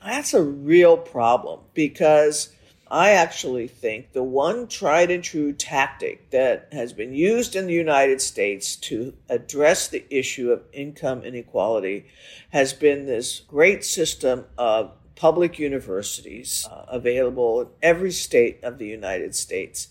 That's 0.03 0.33
a 0.33 0.43
real 0.43 0.97
problem 0.97 1.61
because 1.75 2.55
I 2.91 3.11
actually 3.11 3.69
think 3.69 4.13
the 4.13 4.23
one 4.23 4.67
tried 4.67 5.13
and 5.13 5.23
true 5.23 5.53
tactic 5.53 6.31
that 6.31 6.69
has 6.73 6.93
been 6.93 7.15
used 7.15 7.55
in 7.55 7.69
the 7.69 7.73
United 7.73 8.21
States 8.21 8.75
to 8.77 9.15
address 9.29 9.87
the 9.87 10.05
issue 10.11 10.51
of 10.51 10.65
income 10.73 11.23
inequality 11.23 12.07
has 12.51 12.73
been 12.73 13.07
this 13.07 13.41
great 13.41 13.85
system 13.85 14.47
of 14.59 14.91
public 15.15 15.59
universities 15.59 16.67
uh, 16.69 16.87
available 16.89 17.61
in 17.61 17.69
every 17.81 18.11
state 18.11 18.59
of 18.65 18.79
the 18.79 18.87
United 18.87 19.37
States. 19.37 19.89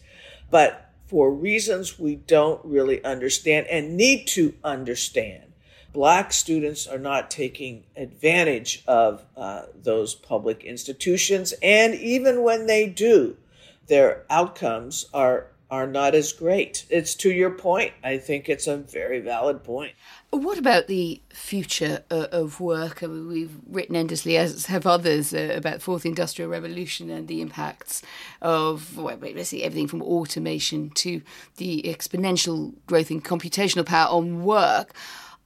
But 0.50 0.91
for 1.06 1.32
reasons 1.32 1.98
we 1.98 2.15
don't 2.15 2.63
really 2.65 3.01
understand 3.06 3.68
and 3.68 3.96
need 3.96 4.27
to 4.27 4.56
understand, 4.62 5.49
black 5.93 6.34
students 6.34 6.88
are 6.88 7.00
not 7.00 7.31
taking 7.31 7.84
advantage 7.96 8.84
of 8.88 9.25
uh, 9.36 9.63
those 9.84 10.15
public 10.15 10.63
institutions. 10.63 11.53
And 11.62 11.96
even 11.96 12.43
when 12.43 12.67
they 12.67 12.88
do, 12.88 13.38
their 13.88 14.25
outcomes 14.29 15.08
are 15.13 15.48
are 15.72 15.86
not 15.86 16.15
as 16.15 16.34
great. 16.34 16.86
It's 16.89 17.13
to 17.15 17.31
your 17.31 17.51
point. 17.51 17.93
I 18.03 18.17
think 18.17 18.50
it's 18.50 18.65
a 18.65 18.77
very 18.77 19.19
valid 19.19 19.63
point. 19.63 19.93
What 20.31 20.58
about 20.58 20.88
the 20.88 21.22
future 21.29 22.03
uh, 22.10 22.27
of 22.31 22.60
work? 22.60 23.01
we've 23.01 23.55
written 23.67 23.96
endlessly, 23.96 24.36
as 24.38 24.65
have 24.65 24.88
others, 24.88 25.34
uh, 25.34 25.53
about 25.55 25.81
fourth 25.81 26.05
industrial 26.05 26.50
revolution 26.50 27.10
and 27.12 27.27
the 27.27 27.41
impacts 27.41 28.01
of 28.41 28.98
well, 28.98 29.15
basically 29.17 29.63
everything 29.63 29.88
from 29.88 30.01
automation 30.01 30.89
to 30.91 31.22
the 31.58 31.84
exponential 31.84 32.74
growth 32.88 33.12
in 33.12 33.22
computational 33.22 33.86
power 33.86 34.08
on 34.10 34.43
work. 34.43 34.93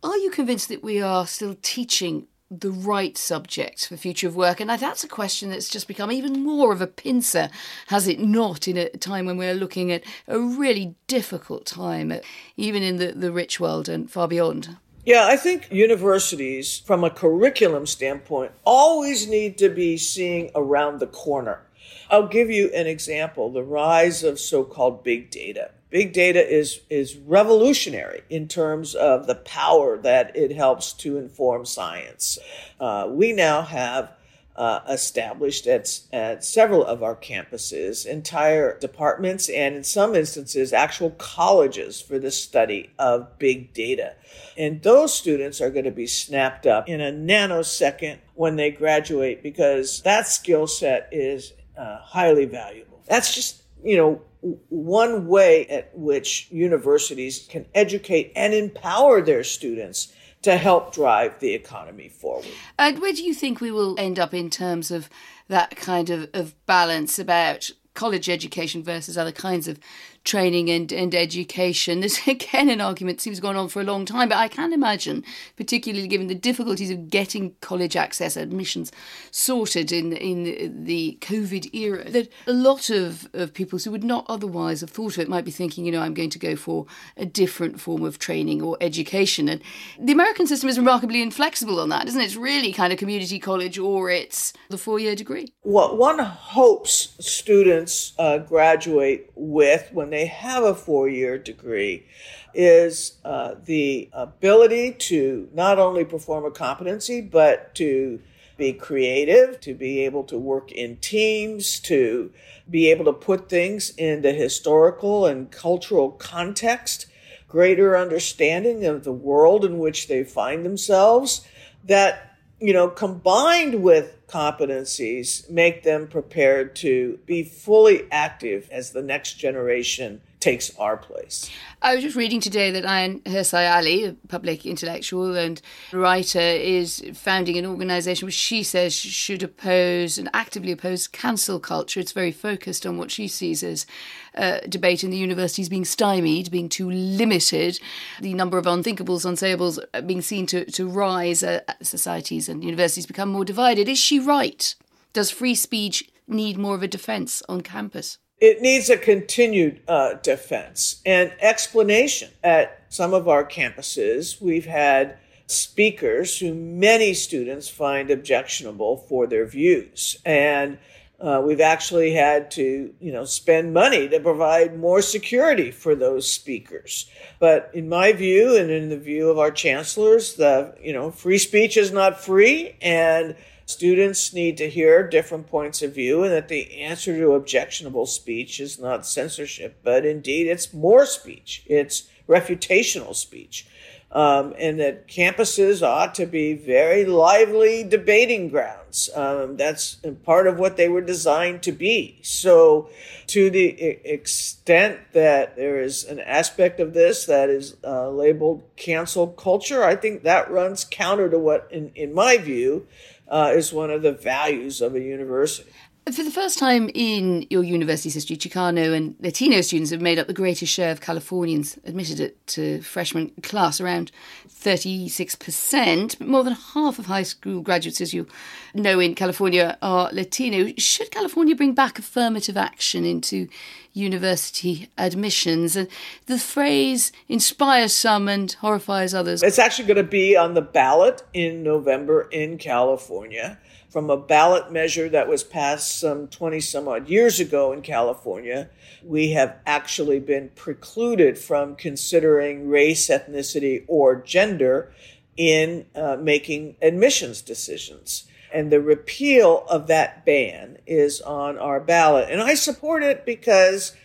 Are 0.04 0.18
you 0.18 0.32
convinced 0.32 0.68
that 0.68 0.84
we 0.84 1.02
are 1.02 1.26
still 1.26 1.56
teaching 1.62 2.28
the 2.52 2.72
right 2.72 3.18
subjects 3.18 3.88
for 3.88 3.96
future 3.96 4.28
of 4.28 4.36
work? 4.36 4.60
And 4.60 4.70
that's 4.70 5.06
a 5.06 5.08
question 5.08 5.50
that's 5.50 5.70
just 5.70 5.88
become 5.88 6.12
even 6.12 6.44
more 6.44 6.74
of 6.74 6.82
a 6.82 6.88
pincer, 6.88 7.50
has 7.88 8.06
it 8.06 8.20
not, 8.20 8.68
in 8.68 8.76
a 8.76 8.90
time 8.90 9.26
when 9.26 9.38
we're 9.38 9.54
looking 9.54 9.94
at 9.94 10.04
a 10.28 10.38
really 10.38 10.96
difficult 11.08 11.66
time, 11.66 12.12
even 12.58 12.84
in 12.84 12.98
the, 12.98 13.14
the 13.14 13.32
rich 13.32 13.62
world 13.62 13.88
and 13.88 14.12
far 14.12 14.28
beyond? 14.28 14.76
Yeah, 15.06 15.26
I 15.26 15.38
think 15.38 15.72
universities, 15.72 16.80
from 16.80 17.06
a 17.06 17.10
curriculum 17.10 17.86
standpoint, 17.86 18.52
always 18.66 19.26
need 19.30 19.58
to 19.60 19.70
be 19.70 19.96
seeing 19.96 20.52
around 20.54 21.00
the 21.00 21.08
corner. 21.08 21.62
I'll 22.10 22.28
give 22.28 22.50
you 22.50 22.70
an 22.76 22.88
example 22.88 23.50
the 23.50 23.64
rise 23.64 24.22
of 24.22 24.38
so 24.38 24.66
called 24.66 25.06
big 25.06 25.32
data 25.32 25.72
big 25.94 26.12
data 26.12 26.44
is 26.44 26.82
is 26.90 27.16
revolutionary 27.18 28.24
in 28.28 28.48
terms 28.48 28.96
of 28.96 29.28
the 29.28 29.36
power 29.36 29.96
that 30.00 30.36
it 30.36 30.52
helps 30.52 30.92
to 30.92 31.18
inform 31.18 31.64
science. 31.64 32.40
Uh, 32.80 33.08
we 33.08 33.32
now 33.32 33.62
have 33.62 34.12
uh, 34.56 34.80
established 34.90 35.68
at, 35.68 36.00
at 36.12 36.44
several 36.44 36.84
of 36.84 37.04
our 37.04 37.16
campuses, 37.16 38.08
entire 38.08 38.78
departments, 38.80 39.50
and 39.50 39.76
in 39.76 39.84
some 39.84 40.16
instances, 40.16 40.74
actual 40.74 41.12
colleges 41.12 42.02
for 42.02 42.18
the 42.18 42.32
study 42.32 42.90
of 42.98 43.38
big 43.38 43.72
data. 43.74 44.16
And 44.58 44.82
those 44.82 45.14
students 45.14 45.62
are 45.62 45.70
going 45.70 45.86
to 45.86 45.92
be 45.92 46.08
snapped 46.08 46.66
up 46.66 46.90
in 46.90 47.02
a 47.02 47.12
nanosecond 47.12 48.18
when 48.34 48.56
they 48.56 48.72
graduate 48.72 49.44
because 49.44 50.02
that 50.02 50.28
skill 50.28 50.66
set 50.66 51.10
is 51.12 51.54
uh, 51.78 51.98
highly 52.00 52.46
valuable. 52.46 53.04
That's 53.08 53.34
just, 53.34 53.62
you 53.84 53.98
know, 53.98 54.22
one 54.70 55.28
way 55.28 55.66
at 55.68 55.98
which 55.98 56.48
universities 56.52 57.48
can 57.50 57.66
educate 57.74 58.32
and 58.36 58.54
empower 58.54 59.22
their 59.22 59.44
students 59.44 60.14
to 60.42 60.58
help 60.58 60.94
drive 60.94 61.40
the 61.40 61.54
economy 61.54 62.10
forward. 62.10 62.46
And 62.78 63.00
where 63.00 63.14
do 63.14 63.24
you 63.24 63.34
think 63.34 63.62
we 63.62 63.72
will 63.72 63.98
end 63.98 64.20
up 64.20 64.34
in 64.34 64.50
terms 64.50 64.92
of 64.92 65.10
that 65.48 65.76
kind 65.76 66.10
of, 66.10 66.30
of 66.34 66.54
balance 66.66 67.18
about 67.18 67.72
college 67.94 68.30
education 68.30 68.84
versus 68.84 69.18
other 69.18 69.32
kinds 69.32 69.68
of 69.68 69.80
training 70.24 70.70
and, 70.70 70.92
and 70.92 71.14
education. 71.14 72.00
There's 72.00 72.20
again 72.28 72.70
an 72.70 72.82
argument 72.82 73.22
seems 73.22 73.40
going 73.40 73.58
on 73.58 73.68
for 73.68 73.82
a 73.82 73.86
long 73.86 74.06
time, 74.06 74.30
but 74.30 74.38
I 74.38 74.48
can 74.48 74.74
imagine, 74.74 75.24
particularly 75.58 76.08
given 76.08 76.28
the 76.28 76.36
difficulties 76.36 76.92
of 76.92 77.10
getting 77.10 77.56
college 77.62 77.96
access 77.96 78.38
admissions 78.38 78.92
sorted 79.32 79.92
in 79.92 80.14
in 80.14 80.86
the 80.86 81.18
COVID 81.22 81.74
era, 81.74 82.10
that 82.10 82.32
a 82.48 82.54
lot 82.54 82.90
of, 82.90 83.30
of 83.34 83.54
people 83.54 83.80
who 83.80 83.92
would 83.92 84.04
not 84.04 84.26
otherwise 84.28 84.82
have 84.82 84.90
thought 84.90 85.18
of 85.18 85.20
it 85.20 85.30
might 85.30 85.46
be 85.46 85.52
thinking, 85.52 85.86
you 85.86 85.92
know, 85.92 86.02
I'm 86.02 86.14
going 86.14 86.30
to 86.32 86.40
go 86.40 86.56
for 86.56 86.86
a 87.18 87.26
different 87.26 87.80
form 87.80 88.04
of 88.04 88.20
training 88.20 88.62
or 88.62 88.78
education. 88.82 89.50
And 89.50 89.62
the 90.00 90.14
American 90.14 90.48
system 90.48 90.70
is 90.70 90.78
remarkably 90.78 91.22
inflexible 91.22 91.80
on 91.80 91.90
that, 91.90 92.08
isn't 92.08 92.20
it? 92.20 92.26
It's 92.26 92.36
really 92.36 92.72
kind 92.72 92.94
of 92.94 93.00
community 93.00 93.40
college 93.40 93.78
or 93.78 94.10
it's 94.10 94.54
the 94.70 94.78
four 94.78 95.00
year 95.00 95.16
degree. 95.16 95.54
What 95.62 95.98
one 95.98 96.20
hopes 96.20 97.16
students 97.20 97.83
uh, 98.18 98.40
graduate 98.40 99.32
with 99.36 99.90
when 99.92 100.10
they 100.10 100.26
have 100.26 100.64
a 100.64 100.76
four 100.76 101.08
year 101.10 101.38
degree 101.38 102.06
is 102.54 103.14
uh, 103.26 103.56
the 103.66 104.10
ability 104.14 104.94
to 104.94 105.50
not 105.54 105.80
only 105.80 106.06
perform 106.06 106.46
a 106.46 106.52
competency, 106.52 107.22
but 107.22 107.74
to 107.76 108.20
be 108.58 108.74
creative, 108.74 109.60
to 109.62 109.74
be 109.74 110.02
able 110.02 110.24
to 110.24 110.38
work 110.38 110.72
in 110.72 110.98
teams, 110.98 111.80
to 111.80 112.32
be 112.70 112.90
able 112.92 113.06
to 113.06 113.14
put 113.14 113.50
things 113.50 113.90
into 113.92 114.32
historical 114.32 115.26
and 115.26 115.52
cultural 115.52 116.12
context, 116.12 117.08
greater 117.48 117.98
understanding 117.98 118.86
of 118.86 119.04
the 119.04 119.12
world 119.12 119.66
in 119.66 119.80
which 119.80 120.08
they 120.08 120.24
find 120.24 120.66
themselves, 120.66 121.46
that, 121.84 122.33
you 122.64 122.72
know, 122.72 122.88
combined 122.88 123.84
with 123.84 124.26
competencies 124.28 125.50
make 125.50 125.84
them 125.84 126.08
prepared 126.08 126.78
to 126.78 127.20
be 127.26 127.44
fully 127.44 128.08
active 128.10 128.70
as 128.72 128.92
the 128.92 129.02
next 129.02 129.34
generation 129.34 130.22
takes 130.44 130.76
our 130.78 130.98
place. 130.98 131.50
I 131.82 131.96
was 131.96 132.04
just 132.04 132.18
reading 132.18 132.42
today 132.42 132.70
that 132.72 132.84
Ayaan 132.84 133.22
Hirsi 133.24 133.74
Ali, 133.74 134.04
a 134.04 134.14
public 134.28 134.66
intellectual 134.66 135.38
and 135.38 135.62
writer, 135.94 136.40
is 136.40 137.02
founding 137.14 137.58
an 137.58 137.66
organisation 137.66 138.26
which 138.26 138.36
she 138.36 138.62
says 138.62 138.94
should 138.94 139.42
oppose 139.42 140.18
and 140.18 140.30
actively 140.34 140.74
oppose 140.74 141.08
cancel 141.08 141.62
culture. 141.62 142.02
It's 142.02 142.12
very 142.12 142.34
focused 142.34 142.86
on 142.86 142.98
what 142.98 143.10
she 143.10 143.30
sees 143.30 143.64
as 143.64 143.86
a 144.34 144.68
debate 144.68 145.04
in 145.04 145.12
the 145.12 145.18
universities 145.18 145.70
being 145.70 145.86
stymied, 145.86 146.52
being 146.52 146.68
too 146.68 146.90
limited, 146.90 147.80
the 148.20 148.34
number 148.34 148.58
of 148.58 148.66
unthinkables, 148.66 149.26
unsayables 149.26 149.80
being 150.06 150.22
seen 150.22 150.46
to, 150.48 150.66
to 150.72 150.90
rise, 150.90 151.42
uh, 151.42 151.62
societies 151.82 152.50
and 152.50 152.66
universities 152.66 153.06
become 153.06 153.30
more 153.30 153.46
divided. 153.46 153.88
Is 153.88 154.00
she 154.00 154.20
right? 154.20 154.76
Does 155.14 155.32
free 155.32 155.56
speech 155.56 156.10
need 156.28 156.58
more 156.58 156.76
of 156.76 156.84
a 156.84 156.88
defence 156.88 157.42
on 157.48 157.62
campus? 157.62 158.18
It 158.44 158.62
needs 158.62 158.90
a 158.90 158.98
continued 158.98 159.80
uh, 159.88 160.16
defense 160.16 161.02
and 161.06 161.32
explanation. 161.40 162.30
At 162.44 162.84
some 162.90 163.14
of 163.14 163.30
our 163.30 163.46
campuses, 163.46 164.42
we've 164.42 164.66
had 164.66 165.18
speakers 165.48 166.40
who 166.40 166.54
many 166.54 167.14
students 167.14 167.70
find 167.70 168.12
objectionable 168.12 168.98
for 168.98 169.28
their 169.28 169.46
views. 169.46 170.18
And 170.26 170.78
uh, 171.22 171.42
we've 171.42 171.62
actually 171.62 172.16
had 172.16 172.52
to, 172.52 172.94
you 173.00 173.14
know, 173.14 173.24
spend 173.24 173.74
money 173.74 174.10
to 174.10 174.20
provide 174.20 174.78
more 174.78 175.02
security 175.02 175.72
for 175.72 175.96
those 175.96 176.30
speakers. 176.30 177.10
But 177.40 177.72
in 177.74 177.88
my 177.88 178.12
view, 178.12 178.58
and 178.58 178.70
in 178.70 178.90
the 178.90 179.00
view 179.00 179.30
of 179.30 179.40
our 179.40 179.52
chancellors, 179.52 180.34
the, 180.34 180.76
you 180.82 180.92
know, 180.92 181.12
free 181.12 181.38
speech 181.38 181.78
is 181.78 181.94
not 181.94 182.20
free 182.20 182.76
and 182.82 183.38
Students 183.66 184.34
need 184.34 184.58
to 184.58 184.70
hear 184.70 185.08
different 185.08 185.48
points 185.48 185.82
of 185.82 185.96
view, 185.96 186.24
and 186.24 186.34
that 186.34 186.50
the 186.50 186.82
answer 186.82 187.18
to 187.18 187.34
objectionable 187.34 188.06
speech 188.06 188.60
is 188.60 188.80
not 188.80 189.06
censorship, 189.06 189.80
but 189.84 190.06
indeed 190.06 190.48
it's 190.48 190.74
more 190.74 191.06
speech. 191.06 191.64
It's 191.66 192.10
refutational 192.28 193.16
speech. 193.16 193.68
Um, 194.14 194.54
and 194.60 194.80
that 194.80 195.08
campuses 195.08 195.82
ought 195.82 196.14
to 196.16 196.28
be 196.28 196.54
very 196.54 197.04
lively 197.04 197.84
debating 197.84 198.48
grounds. 198.48 199.10
Um, 199.16 199.58
that's 199.58 199.96
part 200.24 200.46
of 200.46 200.60
what 200.60 200.78
they 200.78 200.88
were 200.88 201.02
designed 201.02 201.64
to 201.64 201.72
be. 201.72 202.20
So, 202.22 202.90
to 203.28 203.50
the 203.50 203.66
extent 203.66 205.00
that 205.14 205.56
there 205.56 205.82
is 205.82 206.04
an 206.04 206.20
aspect 206.20 206.80
of 206.80 206.94
this 206.94 207.26
that 207.26 207.50
is 207.50 207.76
uh, 207.84 208.10
labeled 208.12 208.62
cancel 208.76 209.30
culture, 209.30 209.84
I 209.84 209.96
think 209.96 210.22
that 210.22 210.52
runs 210.52 210.86
counter 210.86 211.28
to 211.32 211.40
what, 211.40 211.68
in, 211.72 211.92
in 211.96 212.14
my 212.14 212.38
view, 212.38 212.86
uh, 213.34 213.52
is 213.52 213.74
one 213.74 213.90
of 213.90 214.04
the 214.04 214.12
values 214.12 214.80
of 214.80 214.94
a 214.94 215.00
university. 215.00 215.72
For 216.12 216.22
the 216.22 216.32
first 216.32 216.60
time 216.60 216.90
in 216.94 217.48
your 217.50 217.64
university's 217.64 218.14
history, 218.14 218.36
Chicano 218.36 218.94
and 218.94 219.16
Latino 219.22 219.62
students 219.62 219.90
have 219.92 220.02
made 220.02 220.20
up 220.20 220.28
the 220.28 220.34
greatest 220.34 220.72
share 220.72 220.92
of 220.92 221.00
Californians 221.00 221.80
admitted 221.86 222.36
to 222.48 222.82
freshman 222.82 223.32
class, 223.42 223.80
around 223.80 224.12
36%. 224.50 226.20
More 226.20 226.44
than 226.44 226.54
half 226.74 227.00
of 227.00 227.06
high 227.06 227.24
school 227.24 227.62
graduates, 227.62 228.02
as 228.02 228.14
you 228.14 228.28
know, 228.74 229.00
in 229.00 229.16
California 229.16 229.78
are 229.82 230.10
Latino. 230.12 230.74
Should 230.78 231.10
California 231.10 231.56
bring 231.56 231.74
back 231.74 231.98
affirmative 231.98 232.58
action 232.58 233.06
into 233.06 233.48
university 233.94 234.90
admissions? 234.98 235.78
And 235.78 235.88
the 236.26 236.38
phrase 236.38 237.14
inspires 237.30 237.94
some 237.94 238.28
and 238.28 238.52
horrifies 238.52 239.14
others. 239.14 239.42
It's 239.42 239.58
actually 239.58 239.88
going 239.88 239.98
to 239.98 240.04
be 240.04 240.36
on 240.36 240.54
the 240.54 240.62
ballot 240.62 241.24
in 241.34 241.64
November 241.64 242.28
in 242.30 242.58
California 242.58 243.58
from 243.94 244.10
a 244.10 244.18
ballot 244.18 244.72
measure 244.72 245.08
that 245.08 245.28
was 245.28 245.44
passed 245.44 246.00
some 246.00 246.28
20 246.28 246.60
some 246.60 246.88
odd 246.88 247.08
years 247.08 247.40
ago 247.40 247.72
in 247.72 247.84
California. 247.84 248.68
We 249.04 249.34
have 249.34 249.58
actually 249.68 250.20
been 250.20 250.50
precluded 250.56 251.38
from 251.38 251.76
considering 251.76 252.70
race, 252.70 253.08
ethnicity, 253.08 253.84
or 253.88 254.16
gender 254.16 254.92
in 255.38 255.86
uh, 255.94 256.18
making 256.20 256.76
admissions 256.82 257.44
decisions. 257.44 258.26
And 258.52 258.72
the 258.72 258.82
repeal 258.82 259.64
of 259.70 259.86
that 259.88 260.26
ban 260.26 260.80
is 260.88 261.22
on 261.22 261.60
our 261.60 261.80
ballot. 261.80 262.32
And 262.32 262.42
I 262.42 262.56
support 262.56 263.04
it 263.04 263.28
because 263.28 263.96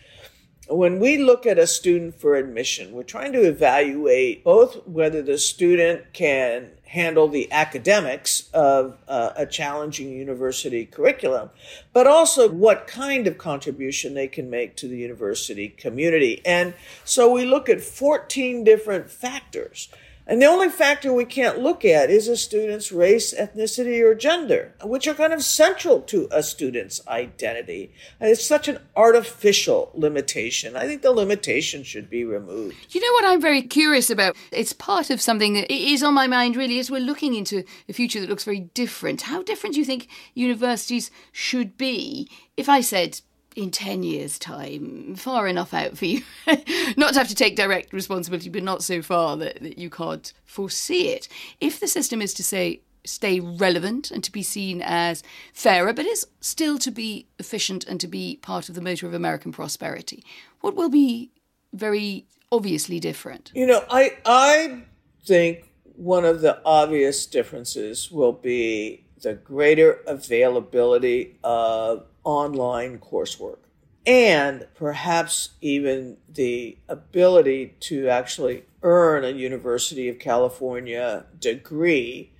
when 0.69 0.99
we 0.99 1.17
look 1.17 1.45
at 1.45 1.57
a 1.57 1.67
student 1.67 2.15
for 2.19 2.35
admission, 2.35 2.91
we're 2.91 3.03
trying 3.03 3.33
to 3.33 3.41
evaluate 3.41 4.43
both 4.43 4.87
whether 4.87 5.21
the 5.21 5.37
student 5.37 6.13
can 6.13 6.69
handle 6.85 7.27
the 7.27 7.51
academics 7.51 8.49
of 8.53 8.97
uh, 9.07 9.31
a 9.35 9.45
challenging 9.45 10.09
university 10.11 10.85
curriculum, 10.85 11.49
but 11.93 12.07
also 12.07 12.49
what 12.49 12.87
kind 12.87 13.27
of 13.27 13.37
contribution 13.37 14.13
they 14.13 14.27
can 14.27 14.49
make 14.49 14.75
to 14.75 14.87
the 14.87 14.97
university 14.97 15.69
community. 15.69 16.41
And 16.45 16.73
so 17.03 17.31
we 17.31 17.45
look 17.45 17.69
at 17.69 17.81
14 17.81 18.63
different 18.63 19.09
factors. 19.11 19.89
And 20.29 20.39
the 20.39 20.45
only 20.45 20.69
factor 20.69 21.11
we 21.11 21.25
can't 21.25 21.57
look 21.57 21.83
at 21.83 22.11
is 22.11 22.27
a 22.27 22.37
student's 22.37 22.91
race, 22.91 23.33
ethnicity, 23.33 23.99
or 23.99 24.13
gender, 24.13 24.75
which 24.83 25.07
are 25.07 25.15
kind 25.15 25.33
of 25.33 25.41
central 25.41 26.01
to 26.01 26.27
a 26.31 26.43
student's 26.43 27.01
identity. 27.07 27.91
And 28.19 28.29
it's 28.29 28.45
such 28.45 28.67
an 28.67 28.77
artificial 28.95 29.91
limitation. 29.95 30.75
I 30.75 30.85
think 30.85 31.01
the 31.01 31.09
limitation 31.09 31.81
should 31.81 32.11
be 32.11 32.23
removed. 32.25 32.75
You 32.93 33.01
know 33.01 33.11
what 33.13 33.25
I'm 33.25 33.41
very 33.41 33.63
curious 33.63 34.11
about? 34.11 34.35
It's 34.51 34.71
part 34.71 35.09
of 35.09 35.19
something 35.19 35.55
that 35.55 35.73
is 35.73 36.03
on 36.03 36.13
my 36.13 36.27
mind 36.27 36.55
really 36.55 36.77
as 36.77 36.91
we're 36.91 36.99
looking 36.99 37.33
into 37.33 37.63
a 37.89 37.93
future 37.93 38.21
that 38.21 38.29
looks 38.29 38.43
very 38.43 38.59
different. 38.59 39.21
How 39.21 39.41
different 39.41 39.73
do 39.73 39.79
you 39.79 39.85
think 39.85 40.09
universities 40.35 41.09
should 41.31 41.75
be? 41.75 42.29
If 42.55 42.69
I 42.69 42.81
said 42.81 43.21
in 43.55 43.71
10 43.71 44.03
years' 44.03 44.39
time, 44.39 45.15
far 45.15 45.47
enough 45.47 45.73
out 45.73 45.97
for 45.97 46.05
you 46.05 46.21
not 46.97 47.13
to 47.13 47.19
have 47.19 47.27
to 47.27 47.35
take 47.35 47.55
direct 47.55 47.93
responsibility, 47.93 48.49
but 48.49 48.63
not 48.63 48.83
so 48.83 49.01
far 49.01 49.35
that, 49.37 49.61
that 49.61 49.77
you 49.77 49.89
can't 49.89 50.33
foresee 50.45 51.09
it. 51.09 51.27
If 51.59 51.79
the 51.79 51.87
system 51.87 52.21
is 52.21 52.33
to 52.35 52.43
say, 52.43 52.81
stay 53.05 53.39
relevant 53.39 54.11
and 54.11 54.23
to 54.23 54.31
be 54.31 54.43
seen 54.43 54.81
as 54.83 55.23
fairer, 55.53 55.93
but 55.93 56.05
is 56.05 56.27
still 56.41 56.77
to 56.79 56.91
be 56.91 57.27
efficient 57.39 57.85
and 57.85 57.99
to 57.99 58.07
be 58.07 58.37
part 58.41 58.69
of 58.69 58.75
the 58.75 58.81
motor 58.81 59.07
of 59.07 59.13
American 59.13 59.51
prosperity, 59.51 60.23
what 60.61 60.75
will 60.75 60.89
be 60.89 61.31
very 61.73 62.25
obviously 62.51 62.99
different? 62.99 63.51
You 63.55 63.67
know, 63.67 63.83
I 63.89 64.17
I 64.25 64.81
think 65.25 65.69
one 65.83 66.25
of 66.25 66.41
the 66.41 66.61
obvious 66.65 67.25
differences 67.25 68.11
will 68.11 68.31
be 68.31 69.05
the 69.21 69.33
greater 69.33 69.99
availability 70.07 71.37
of 71.43 72.05
online 72.23 72.99
coursework 72.99 73.57
and 74.05 74.67
perhaps 74.75 75.49
even 75.61 76.17
the 76.27 76.77
ability 76.87 77.75
to 77.79 78.07
actually 78.07 78.63
earn 78.81 79.23
a 79.23 79.29
University 79.29 80.09
of 80.09 80.19
California 80.19 81.25
degree 81.39 82.31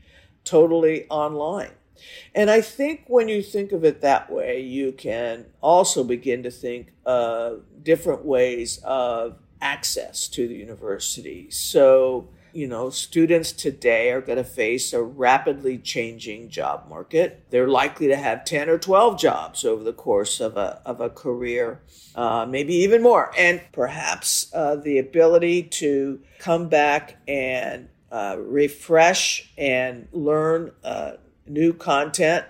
totally 0.44 1.06
online. 1.10 1.72
And 2.34 2.50
I 2.50 2.62
think 2.62 3.04
when 3.08 3.28
you 3.28 3.44
think 3.44 3.72
of 3.72 3.84
it 3.84 4.02
that 4.02 4.32
way, 4.32 4.62
you 4.62 4.94
can 4.94 5.46
also 5.62 6.04
begin 6.04 6.44
to 6.44 6.52
think 6.52 6.94
of 7.06 7.64
different 7.84 8.24
ways 8.26 8.80
of 8.84 9.38
access 9.62 10.28
to 10.30 10.48
the 10.48 10.56
university. 10.56 11.52
So, 11.52 12.30
you 12.54 12.68
know, 12.68 12.90
students 12.90 13.52
today 13.52 14.12
are 14.12 14.22
going 14.22 14.38
to 14.38 14.44
face 14.44 14.94
a 14.94 15.02
rapidly 15.02 15.78
changing 15.78 16.50
job 16.50 16.90
market. 16.90 17.46
They're 17.50 17.68
likely 17.68 18.08
to 18.08 18.16
have 18.16 18.46
10 18.46 18.70
or 18.70 18.78
12 18.78 19.20
jobs 19.20 19.66
over 19.66 19.84
the 19.84 19.94
course 19.94 20.40
of 20.40 20.58
a, 20.58 20.82
of 20.86 21.02
a 21.02 21.10
career, 21.10 21.82
uh, 22.16 22.46
maybe 22.50 22.74
even 22.76 23.02
more. 23.02 23.32
And 23.38 23.62
perhaps 23.72 24.52
uh, 24.54 24.76
the 24.76 24.98
ability 24.98 25.64
to 25.64 26.20
come 26.40 26.70
back 26.70 27.18
and 27.28 27.90
uh, 28.12 28.38
refresh 28.40 29.52
and 29.58 30.08
learn 30.12 30.72
uh, 30.84 31.14
new 31.48 31.74
content 31.74 32.46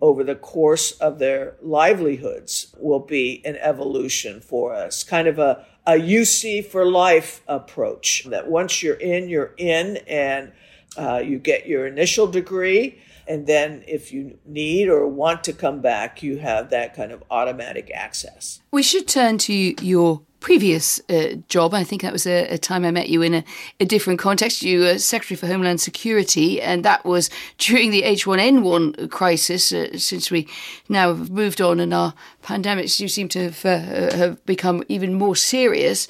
over 0.00 0.24
the 0.24 0.34
course 0.34 0.92
of 0.92 1.18
their 1.18 1.56
livelihoods 1.62 2.74
will 2.78 3.00
be 3.00 3.40
an 3.44 3.56
evolution 3.56 4.40
for 4.40 4.74
us, 4.74 5.02
kind 5.02 5.26
of 5.26 5.38
a, 5.38 5.64
a 5.86 5.92
UC 5.92 6.66
for 6.66 6.86
life 6.86 7.42
approach 7.46 8.24
that 8.24 8.48
once 8.48 8.82
you're 8.82 8.94
in, 8.94 9.28
you're 9.28 9.54
in, 9.56 9.98
and 10.06 10.52
uh, 10.96 11.22
you 11.24 11.38
get 11.38 11.66
your 11.66 11.86
initial 11.86 12.26
degree. 12.26 12.98
And 13.26 13.46
then, 13.46 13.84
if 13.88 14.12
you 14.12 14.38
need 14.44 14.88
or 14.88 15.06
want 15.08 15.44
to 15.44 15.54
come 15.54 15.80
back, 15.80 16.22
you 16.22 16.38
have 16.38 16.70
that 16.70 16.94
kind 16.94 17.10
of 17.10 17.22
automatic 17.30 17.90
access. 17.94 18.60
We 18.70 18.82
should 18.82 19.08
turn 19.08 19.38
to 19.38 19.74
your 19.82 20.22
previous 20.44 21.00
uh, 21.08 21.36
job. 21.48 21.72
I 21.72 21.84
think 21.84 22.02
that 22.02 22.12
was 22.12 22.26
a, 22.26 22.46
a, 22.48 22.58
time 22.58 22.84
I 22.84 22.90
met 22.90 23.08
you 23.08 23.22
in 23.22 23.32
a, 23.32 23.44
a, 23.80 23.86
different 23.86 24.18
context. 24.18 24.60
You 24.60 24.80
were 24.80 24.98
Secretary 24.98 25.38
for 25.38 25.46
Homeland 25.46 25.80
Security, 25.80 26.60
and 26.60 26.84
that 26.84 27.02
was 27.06 27.30
during 27.56 27.90
the 27.90 28.02
H1N1 28.02 29.10
crisis. 29.10 29.72
Uh, 29.72 29.96
since 29.96 30.30
we 30.30 30.46
now 30.86 31.14
have 31.14 31.30
moved 31.30 31.62
on 31.62 31.80
and 31.80 31.94
our 31.94 32.12
pandemics 32.42 32.98
do 32.98 33.08
seem 33.08 33.26
to 33.28 33.44
have, 33.44 33.64
uh, 33.64 34.14
have 34.14 34.44
become 34.44 34.84
even 34.88 35.14
more 35.14 35.34
serious, 35.34 36.08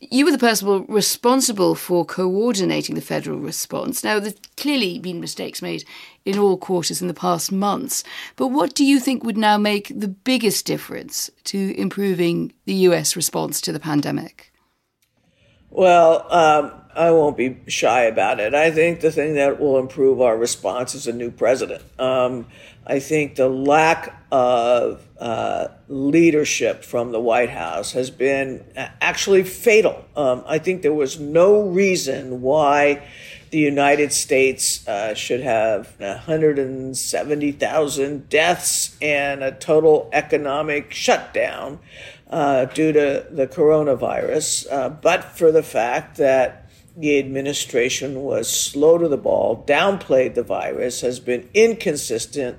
you 0.00 0.24
were 0.24 0.32
the 0.32 0.38
person 0.38 0.84
responsible 0.88 1.76
for 1.76 2.04
coordinating 2.04 2.96
the 2.96 3.00
federal 3.00 3.38
response. 3.38 4.02
Now, 4.02 4.18
there's 4.18 4.34
clearly 4.56 4.98
been 4.98 5.20
mistakes 5.20 5.62
made 5.62 5.84
in 6.26 6.36
all 6.36 6.58
quarters 6.58 7.00
in 7.00 7.08
the 7.08 7.14
past 7.14 7.52
months. 7.52 8.02
But 8.34 8.48
what 8.48 8.74
do 8.74 8.84
you 8.84 8.98
think 8.98 9.22
would 9.22 9.38
now 9.38 9.56
make 9.56 9.92
the 9.94 10.08
biggest 10.08 10.66
difference 10.66 11.30
to 11.44 11.80
improving 11.80 12.52
the 12.64 12.74
US 12.74 13.14
response 13.14 13.60
to 13.62 13.72
the 13.76 13.80
pandemic? 13.80 14.52
Well, 15.70 16.26
um, 16.32 16.72
I 16.94 17.10
won't 17.10 17.36
be 17.36 17.58
shy 17.68 18.04
about 18.04 18.40
it. 18.40 18.54
I 18.54 18.70
think 18.70 19.00
the 19.00 19.12
thing 19.12 19.34
that 19.34 19.60
will 19.60 19.78
improve 19.78 20.22
our 20.22 20.34
response 20.36 20.94
is 20.94 21.06
a 21.06 21.12
new 21.12 21.30
president. 21.30 21.82
Um, 22.00 22.46
I 22.86 23.00
think 23.00 23.34
the 23.34 23.50
lack 23.50 24.18
of 24.32 25.06
uh, 25.20 25.68
leadership 25.88 26.84
from 26.84 27.12
the 27.12 27.20
White 27.20 27.50
House 27.50 27.92
has 27.92 28.10
been 28.10 28.64
actually 28.76 29.42
fatal. 29.42 30.06
Um, 30.16 30.42
I 30.46 30.58
think 30.58 30.80
there 30.80 30.94
was 30.94 31.20
no 31.20 31.68
reason 31.68 32.40
why 32.40 33.06
the 33.50 33.58
United 33.58 34.12
States 34.12 34.86
uh, 34.88 35.12
should 35.14 35.40
have 35.40 35.94
170,000 35.98 38.28
deaths 38.28 38.96
and 39.02 39.42
a 39.42 39.50
total 39.52 40.08
economic 40.12 40.92
shutdown 40.92 41.80
uh, 42.30 42.64
due 42.66 42.92
to 42.92 43.26
the 43.30 43.46
coronavirus, 43.46 44.66
uh, 44.70 44.88
but 44.88 45.24
for 45.24 45.52
the 45.52 45.62
fact 45.62 46.16
that 46.16 46.68
the 46.96 47.18
administration 47.18 48.22
was 48.22 48.48
slow 48.48 48.98
to 48.98 49.08
the 49.08 49.18
ball, 49.18 49.64
downplayed 49.66 50.34
the 50.34 50.42
virus, 50.42 51.02
has 51.02 51.20
been 51.20 51.48
inconsistent 51.52 52.58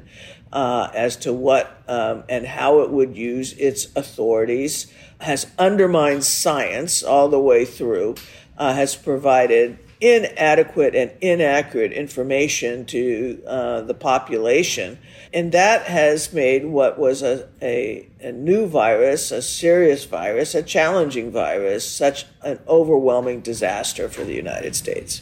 uh, 0.53 0.89
as 0.93 1.15
to 1.17 1.33
what 1.33 1.81
um, 1.87 2.23
and 2.29 2.45
how 2.45 2.81
it 2.81 2.91
would 2.91 3.17
use 3.17 3.53
its 3.53 3.87
authorities, 3.95 4.91
has 5.19 5.47
undermined 5.57 6.23
science 6.23 7.03
all 7.03 7.27
the 7.27 7.39
way 7.39 7.65
through, 7.65 8.15
uh, 8.57 8.73
has 8.73 8.95
provided 8.95 9.77
inadequate 9.99 10.95
and 10.95 11.11
inaccurate 11.21 11.91
information 11.91 12.85
to 12.85 13.41
uh, 13.47 13.81
the 13.81 13.93
population. 13.93 14.97
And 15.33 15.51
that 15.51 15.83
has 15.83 16.33
made 16.33 16.65
what 16.65 16.99
was 16.99 17.21
a, 17.21 17.47
a, 17.61 18.07
a, 18.21 18.31
new 18.31 18.67
virus, 18.67 19.31
a 19.31 19.41
serious 19.41 20.05
virus, 20.05 20.55
a 20.55 20.63
challenging 20.63 21.31
virus, 21.31 21.89
such 21.89 22.25
an 22.43 22.59
overwhelming 22.67 23.41
disaster 23.41 24.07
for 24.09 24.23
the 24.23 24.35
United 24.35 24.75
States. 24.75 25.21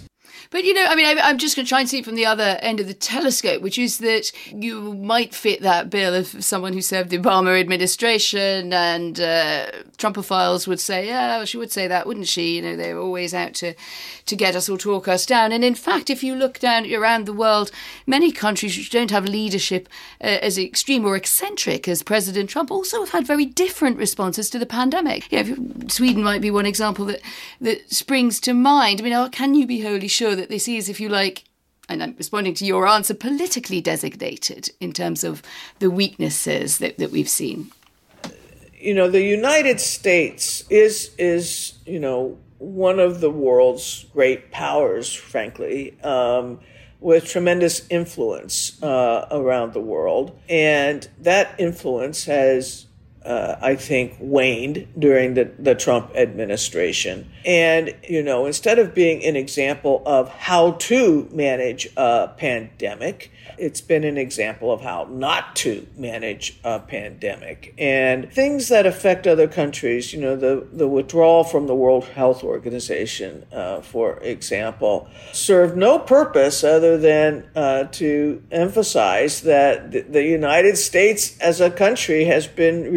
But 0.56 0.64
you 0.64 0.74
know, 0.74 0.86
I 0.88 0.96
mean, 0.96 1.06
I, 1.06 1.30
am 1.30 1.38
just 1.38 1.58
going 1.58 1.66
to 1.66 1.70
try 1.70 1.82
and 1.82 1.90
see 1.90 2.00
it 2.00 2.06
from 2.06 2.16
the 2.16 2.26
other 2.26 2.58
end 2.62 2.80
of 2.80 2.88
the 2.88 2.94
telescope, 2.94 3.62
which 3.62 3.78
is 3.78 3.98
that 3.98 4.32
you 4.54 4.94
might 4.94 5.36
fit 5.36 5.62
that 5.64 5.90
bill 5.90 6.16
of 6.16 6.28
someone 6.42 6.72
who 6.72 6.80
served 6.80 7.10
the 7.10 7.18
Obama 7.18 7.60
administration, 7.60 8.72
and 8.72 9.20
uh, 9.20 9.70
Trumpophiles 9.98 10.66
would 10.66 10.80
say, 10.80 11.08
"Yeah, 11.08 11.44
she 11.44 11.58
would 11.58 11.74
say 11.74 11.90
that, 11.90 12.08
wouldn't 12.08 12.30
she?" 12.30 12.56
You 12.56 12.62
know, 12.62 12.78
they're 12.78 12.98
always 12.98 13.34
out 13.34 13.54
to 13.56 13.74
to 14.28 14.36
get 14.38 14.56
us 14.56 14.70
or 14.70 14.78
talk 14.78 15.10
us 15.10 15.26
down. 15.26 15.52
And 15.52 15.62
in 15.62 15.76
fact, 15.76 16.10
if 16.10 16.24
you 16.24 16.36
look 16.36 16.58
down 16.60 16.90
around 16.90 17.26
the 17.26 17.34
world, 17.34 17.70
many 18.08 18.32
countries 18.32 18.78
which 18.78 18.90
don't 18.90 19.12
have 19.12 19.26
leadership 19.26 19.90
uh, 20.22 20.40
as 20.42 20.58
extreme 20.58 21.04
or 21.04 21.18
eccentric 21.18 21.90
as 21.90 22.02
President 22.02 22.50
Trump 22.50 22.72
also 22.72 23.02
have 23.02 23.10
had 23.10 23.28
very 23.28 23.46
different 23.46 23.98
responses 23.98 24.50
to 24.52 24.58
the 24.58 24.66
pandemic. 24.66 25.30
Know, 25.34 25.44
Sweden 25.90 26.24
might 26.24 26.42
be 26.42 26.50
one 26.50 26.66
example 26.66 27.04
that 27.08 27.20
that 27.60 27.92
springs 27.92 28.40
to 28.40 28.54
mind. 28.54 29.02
I 29.02 29.04
mean, 29.04 29.30
can 29.32 29.54
you 29.54 29.68
be 29.68 29.82
wholly 29.82 30.08
sure 30.08 30.34
that 30.34 30.45
this 30.50 30.68
is, 30.68 30.90
if 30.90 31.00
you 31.00 31.10
like, 31.10 31.46
and 31.90 32.02
I'm 32.02 32.16
responding 32.18 32.54
to 32.56 32.66
your 32.66 32.88
answer, 32.88 33.14
politically 33.14 33.82
designated 33.82 34.70
in 34.80 34.92
terms 34.92 35.24
of 35.24 35.42
the 35.80 35.92
weaknesses 35.92 36.80
that, 36.80 36.98
that 36.98 37.12
we've 37.12 37.30
seen? 37.30 37.72
You 38.74 38.94
know, 38.94 39.10
the 39.10 39.24
United 39.24 39.80
States 39.80 40.64
is 40.70 41.12
is 41.18 41.80
you 41.86 42.00
know 42.00 42.38
one 42.58 43.00
of 43.00 43.22
the 43.22 43.30
world's 43.30 44.06
great 44.14 44.52
powers, 44.52 45.14
frankly, 45.14 46.00
um, 46.02 46.60
with 47.00 47.26
tremendous 47.26 47.88
influence 47.90 48.82
uh, 48.82 49.28
around 49.32 49.74
the 49.74 49.80
world. 49.80 50.38
And 50.50 51.08
that 51.20 51.56
influence 51.60 52.26
has, 52.26 52.86
uh, 53.26 53.56
I 53.62 53.76
think, 53.76 54.16
waned 54.20 54.88
during 54.98 55.34
the, 55.34 55.52
the 55.58 55.76
Trump 55.76 56.16
administration. 56.16 57.32
And, 57.44 57.96
you 58.08 58.22
know, 58.22 58.46
instead 58.46 58.80
of 58.80 58.94
being 58.94 59.26
an 59.26 59.36
example 59.36 60.04
of 60.06 60.30
how 60.30 60.72
to 60.72 61.28
manage 61.32 61.90
a 61.98 62.30
pandemic, 62.38 63.32
it's 63.58 63.82
been 63.82 64.04
an 64.04 64.18
example 64.18 64.72
of 64.72 64.82
how 64.82 65.08
not 65.10 65.56
to 65.56 65.88
manage 65.98 66.60
a 66.64 66.80
pandemic 66.80 67.74
and 67.78 68.32
things 68.32 68.68
that 68.70 68.86
affect 68.86 69.28
other 69.28 69.48
countries. 69.48 70.14
You 70.14 70.22
know, 70.22 70.36
the, 70.36 70.68
the 70.72 70.88
withdrawal 70.88 71.44
from 71.44 71.68
the 71.68 71.76
World 71.76 72.06
Health 72.06 72.44
Organization, 72.44 73.46
uh, 73.52 73.82
for 73.82 74.20
example, 74.20 75.08
served 75.32 75.78
no 75.78 76.00
purpose 76.00 76.64
other 76.64 76.98
than 76.98 77.50
uh, 77.56 77.86
to 77.86 78.44
emphasize 78.52 79.42
that 79.42 79.92
the, 79.92 80.02
the 80.02 80.24
United 80.24 80.78
States 80.78 81.38
as 81.40 81.62
a 81.62 81.72
country 81.72 82.26
has 82.26 82.48
been 82.48 82.92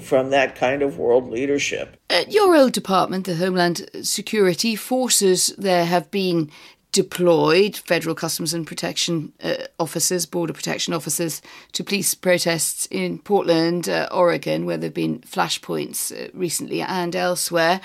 from 0.00 0.30
that 0.30 0.54
kind 0.54 0.82
of 0.82 0.98
world 0.98 1.30
leadership. 1.30 1.96
At 2.10 2.32
your 2.32 2.54
old 2.54 2.72
department, 2.72 3.26
the 3.26 3.36
Homeland 3.36 3.88
Security 4.02 4.76
Forces, 4.76 5.54
there 5.58 5.84
have 5.84 6.10
been 6.10 6.50
deployed 6.92 7.76
federal 7.76 8.14
customs 8.14 8.52
and 8.52 8.66
protection 8.66 9.32
uh, 9.42 9.54
officers, 9.80 10.26
border 10.26 10.52
protection 10.52 10.92
officers, 10.92 11.40
to 11.72 11.82
police 11.82 12.14
protests 12.14 12.86
in 12.90 13.18
Portland, 13.18 13.88
uh, 13.88 14.08
Oregon, 14.12 14.66
where 14.66 14.76
there 14.76 14.88
have 14.88 14.94
been 14.94 15.20
flashpoints 15.20 16.12
uh, 16.12 16.30
recently 16.34 16.82
and 16.82 17.16
elsewhere. 17.16 17.80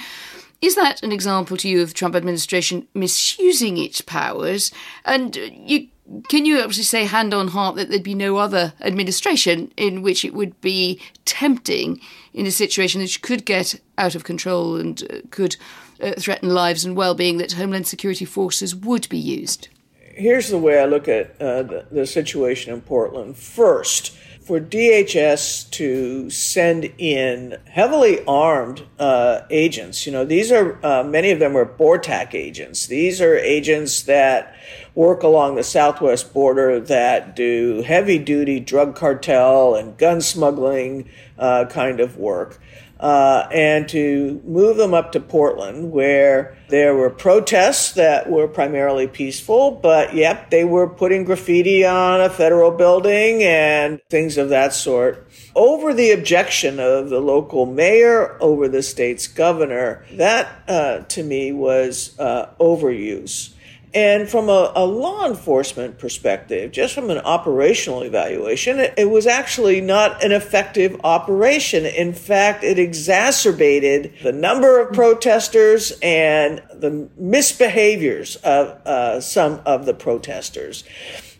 Is 0.61 0.75
that 0.75 1.03
an 1.03 1.11
example 1.11 1.55
to 1.57 1.69
you 1.69 1.81
of 1.81 1.89
the 1.89 1.93
Trump 1.93 2.15
administration 2.15 2.87
misusing 2.93 3.77
its 3.77 4.01
powers? 4.01 4.71
And 5.05 5.37
uh, 5.37 5.41
you, 5.53 5.87
can 6.29 6.45
you 6.45 6.61
actually 6.61 6.83
say 6.83 7.05
hand 7.05 7.33
on 7.33 7.49
heart 7.49 7.75
that 7.75 7.89
there'd 7.89 8.03
be 8.03 8.15
no 8.15 8.37
other 8.37 8.73
administration 8.81 9.71
in 9.77 10.01
which 10.01 10.23
it 10.23 10.33
would 10.33 10.59
be 10.61 11.01
tempting 11.25 11.99
in 12.33 12.45
a 12.45 12.51
situation 12.51 13.01
that 13.01 13.21
could 13.21 13.45
get 13.45 13.79
out 13.97 14.15
of 14.15 14.23
control 14.23 14.75
and 14.75 15.03
uh, 15.09 15.19
could 15.31 15.57
uh, 16.01 16.13
threaten 16.17 16.49
lives 16.49 16.85
and 16.85 16.95
well-being 16.95 17.37
that 17.37 17.53
Homeland 17.53 17.87
Security 17.87 18.25
forces 18.25 18.75
would 18.75 19.09
be 19.09 19.17
used? 19.17 19.67
Here's 20.13 20.49
the 20.49 20.57
way 20.57 20.79
I 20.79 20.85
look 20.85 21.07
at 21.07 21.39
uh, 21.41 21.63
the, 21.63 21.85
the 21.91 22.07
situation 22.07 22.73
in 22.73 22.81
Portland. 22.81 23.37
First, 23.37 24.17
for 24.47 24.61
DHS 24.61 25.69
to 25.71 26.29
send 26.29 26.85
in 26.97 27.57
heavily 27.65 28.23
armed 28.25 28.81
uh, 28.97 29.41
agents. 29.49 30.05
You 30.05 30.13
know, 30.13 30.23
these 30.23 30.53
are 30.53 30.79
uh, 30.85 31.03
many 31.03 31.31
of 31.31 31.39
them 31.39 31.57
are 31.57 31.65
BORTAC 31.65 32.33
agents. 32.33 32.87
These 32.87 33.19
are 33.19 33.35
agents 33.35 34.03
that 34.03 34.55
work 34.95 35.21
along 35.21 35.55
the 35.55 35.63
southwest 35.63 36.33
border 36.33 36.79
that 36.79 37.35
do 37.35 37.81
heavy 37.85 38.17
duty 38.17 38.61
drug 38.61 38.95
cartel 38.95 39.75
and 39.75 39.97
gun 39.97 40.21
smuggling 40.21 41.09
uh, 41.37 41.65
kind 41.65 41.99
of 41.99 42.17
work 42.17 42.57
uh, 42.99 43.47
and 43.51 43.87
to 43.89 44.41
move 44.45 44.77
them 44.77 44.93
up 44.93 45.11
to 45.11 45.19
Portland, 45.19 45.91
where 45.91 46.57
there 46.69 46.95
were 46.95 47.09
protests 47.09 47.93
that 47.93 48.29
were 48.29 48.47
primarily 48.47 49.07
peaceful, 49.07 49.71
but 49.71 50.15
yep, 50.15 50.49
they 50.49 50.63
were 50.63 50.87
putting 50.87 51.23
graffiti 51.23 51.85
on 51.85 52.21
a 52.21 52.29
federal 52.29 52.71
building 52.71 53.43
and 53.43 54.01
things 54.09 54.37
of 54.37 54.49
that 54.49 54.73
sort. 54.73 55.27
Over 55.55 55.93
the 55.93 56.11
objection 56.11 56.79
of 56.79 57.09
the 57.09 57.19
local 57.19 57.65
mayor, 57.65 58.41
over 58.41 58.67
the 58.67 58.83
state's 58.83 59.27
governor, 59.27 60.05
that 60.13 60.47
uh, 60.67 60.99
to 60.99 61.23
me 61.23 61.51
was 61.51 62.17
uh, 62.19 62.49
overuse. 62.59 63.53
And 63.97 64.29
from 64.29 64.47
a, 64.47 64.71
a, 64.75 64.85
law 64.85 65.25
enforcement 65.25 65.97
perspective, 65.97 66.71
just 66.71 66.93
from 66.93 67.09
an 67.09 67.17
operational 67.17 68.03
evaluation, 68.03 68.77
it, 68.77 68.93
it, 68.95 69.09
was 69.09 69.25
actually 69.25 69.81
not 69.81 70.23
an 70.23 70.31
effective 70.31 71.01
operation. 71.03 71.83
In 71.83 72.13
fact, 72.13 72.63
it 72.63 72.77
exacerbated 72.77 74.13
the 74.21 74.31
number 74.31 74.79
of 74.79 74.93
protesters 74.93 75.97
and 76.03 76.61
the 76.75 77.09
misbehaviors 77.19 78.35
of 78.43 78.79
uh, 78.85 79.19
some 79.19 79.61
of 79.65 79.87
the 79.87 79.95
protesters. 79.95 80.83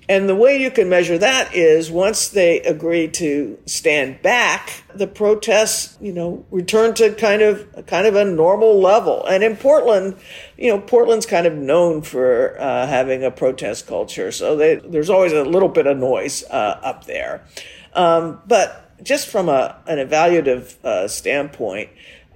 And 0.10 0.30
the 0.30 0.36
way 0.36 0.62
you 0.62 0.72
can 0.72 0.88
measure 0.88 1.17
that 1.17 1.54
is 1.54 1.91
once 1.91 2.30
they 2.30 2.62
agree 2.62 3.10
to 3.10 3.60
stand 3.65 4.22
back, 4.22 4.84
the 4.96 5.06
protests, 5.08 5.98
you 6.00 6.13
know, 6.13 6.46
return 6.50 6.93
to 6.96 7.13
kind 7.13 7.41
of 7.41 7.86
kind 7.88 8.08
of 8.08 8.15
a 8.15 8.24
normal 8.24 8.80
level. 8.80 9.26
And 9.26 9.43
in 9.43 9.58
Portland, 9.58 10.15
you 10.58 10.70
know, 10.70 10.80
Portland's 10.80 11.26
kind 11.26 11.46
of 11.46 11.54
known 11.54 12.04
for 12.04 12.58
uh, 12.58 12.88
having 12.88 13.24
a 13.26 13.32
protest 13.32 13.86
culture, 13.88 14.32
so 14.32 14.56
they, 14.56 14.76
there's 14.76 15.10
always 15.10 15.34
a 15.34 15.43
little 15.43 15.70
bit 15.70 15.88
of 15.88 15.98
noise 15.98 16.43
uh, 16.46 16.80
up 16.82 17.06
there. 17.06 17.43
Um, 17.93 18.39
but 18.48 19.04
just 19.04 19.28
from 19.28 19.50
a, 19.50 19.76
an 19.88 19.98
evaluative 19.98 20.82
uh, 20.86 21.10
standpoint, 21.10 21.89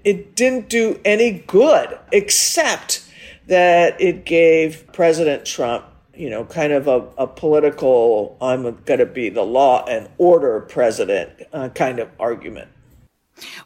it 0.04 0.36
didn't 0.36 0.68
do 0.68 1.00
any 1.06 1.32
good, 1.48 1.98
except 2.12 3.06
that 3.48 4.00
it 4.02 4.26
gave 4.26 4.92
President 4.92 5.46
Trump 5.46 5.86
you 6.16 6.30
know, 6.30 6.46
kind 6.46 6.74
of 6.74 6.88
a, 6.88 7.08
a 7.18 7.28
political, 7.28 8.38
I'm 8.42 8.64
going 8.64 9.00
to 9.00 9.06
be 9.06 9.30
the 9.30 9.44
law 9.44 9.86
and 9.86 10.10
order 10.18 10.60
president 10.62 11.30
uh, 11.54 11.70
kind 11.70 12.00
of 12.00 12.10
argument. 12.20 12.70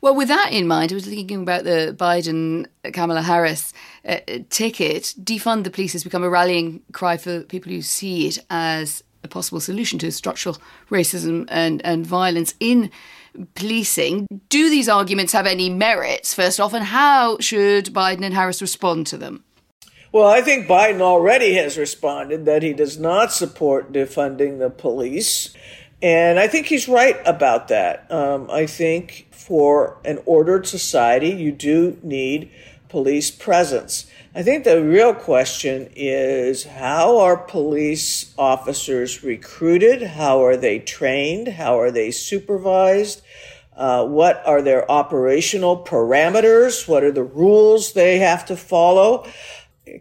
Well, 0.01 0.15
with 0.15 0.29
that 0.29 0.51
in 0.51 0.67
mind, 0.67 0.91
I 0.91 0.95
was 0.95 1.05
thinking 1.05 1.41
about 1.41 1.63
the 1.63 1.95
Biden 1.97 2.67
Kamala 2.93 3.21
Harris 3.21 3.73
uh, 4.07 4.19
ticket. 4.49 5.13
Defund 5.21 5.63
the 5.63 5.71
police 5.71 5.93
has 5.93 6.03
become 6.03 6.23
a 6.23 6.29
rallying 6.29 6.81
cry 6.93 7.17
for 7.17 7.41
people 7.41 7.71
who 7.71 7.81
see 7.81 8.27
it 8.27 8.39
as 8.49 9.03
a 9.23 9.27
possible 9.27 9.59
solution 9.59 9.99
to 9.99 10.11
structural 10.11 10.57
racism 10.89 11.45
and, 11.49 11.81
and 11.85 12.05
violence 12.05 12.53
in 12.59 12.89
policing. 13.55 14.27
Do 14.49 14.69
these 14.69 14.87
arguments 14.87 15.33
have 15.33 15.45
any 15.45 15.69
merits, 15.69 16.33
first 16.33 16.59
off, 16.59 16.73
and 16.73 16.85
how 16.85 17.37
should 17.39 17.87
Biden 17.87 18.23
and 18.23 18.33
Harris 18.33 18.61
respond 18.61 19.07
to 19.07 19.17
them? 19.17 19.44
Well, 20.15 20.29
I 20.29 20.39
think 20.39 20.65
Biden 20.65 21.01
already 21.01 21.55
has 21.55 21.77
responded 21.77 22.45
that 22.45 22.63
he 22.63 22.71
does 22.71 22.97
not 22.97 23.33
support 23.33 23.91
defunding 23.91 24.59
the 24.59 24.69
police. 24.69 25.53
And 26.01 26.39
I 26.39 26.47
think 26.47 26.67
he's 26.67 26.87
right 26.87 27.17
about 27.25 27.67
that. 27.67 28.09
Um, 28.09 28.49
I 28.49 28.65
think 28.65 29.27
for 29.31 29.97
an 30.05 30.19
ordered 30.25 30.67
society, 30.67 31.31
you 31.31 31.51
do 31.51 31.99
need 32.01 32.49
police 32.87 33.29
presence. 33.29 34.05
I 34.33 34.41
think 34.41 34.63
the 34.63 34.81
real 34.81 35.13
question 35.13 35.89
is 35.97 36.63
how 36.63 37.17
are 37.19 37.35
police 37.35 38.33
officers 38.37 39.21
recruited? 39.21 40.01
How 40.01 40.45
are 40.45 40.55
they 40.55 40.79
trained? 40.79 41.49
How 41.49 41.77
are 41.77 41.91
they 41.91 42.11
supervised? 42.11 43.21
Uh, 43.75 44.05
what 44.07 44.41
are 44.45 44.61
their 44.61 44.89
operational 44.89 45.83
parameters? 45.83 46.87
What 46.87 47.03
are 47.03 47.11
the 47.11 47.23
rules 47.23 47.91
they 47.91 48.19
have 48.19 48.45
to 48.45 48.55
follow? 48.55 49.27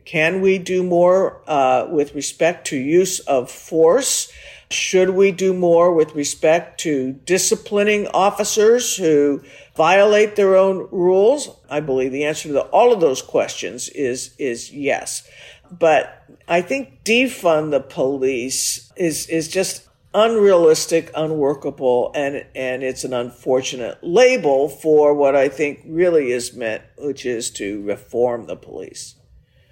Can 0.05 0.41
we 0.41 0.59
do 0.59 0.83
more 0.83 1.43
uh, 1.47 1.87
with 1.91 2.15
respect 2.15 2.67
to 2.69 2.77
use 2.77 3.21
of 3.21 3.51
force? 3.51 4.33
Should 4.71 5.11
we 5.11 5.31
do 5.31 5.53
more 5.53 5.93
with 5.93 6.15
respect 6.15 6.81
to 6.81 7.13
disciplining 7.13 8.09
officers 8.09 8.97
who 8.97 9.43
violate 9.77 10.37
their 10.37 10.57
own 10.57 10.89
rules? 10.91 11.51
I 11.69 11.81
believe 11.81 12.13
the 12.13 12.25
answer 12.25 12.49
to 12.49 12.63
all 12.63 12.93
of 12.93 13.01
those 13.01 13.23
questions 13.23 13.89
is 13.91 14.35
is 14.39 14.73
yes. 14.73 15.29
But 15.71 16.25
I 16.49 16.63
think 16.63 17.05
defund 17.05 17.71
the 17.71 17.81
police 17.81 18.91
is 18.97 19.27
is 19.29 19.49
just 19.49 19.87
unrealistic, 20.15 21.11
unworkable, 21.15 22.11
and 22.15 22.47
and 22.55 22.83
it's 22.83 23.05
an 23.05 23.13
unfortunate 23.13 23.99
label 24.03 24.69
for 24.69 25.13
what 25.15 25.37
I 25.37 25.49
think 25.49 25.83
really 25.87 26.33
is 26.33 26.55
meant, 26.55 26.83
which 26.97 27.27
is 27.27 27.51
to 27.53 27.83
reform 27.83 28.47
the 28.47 28.57
police. 28.57 29.17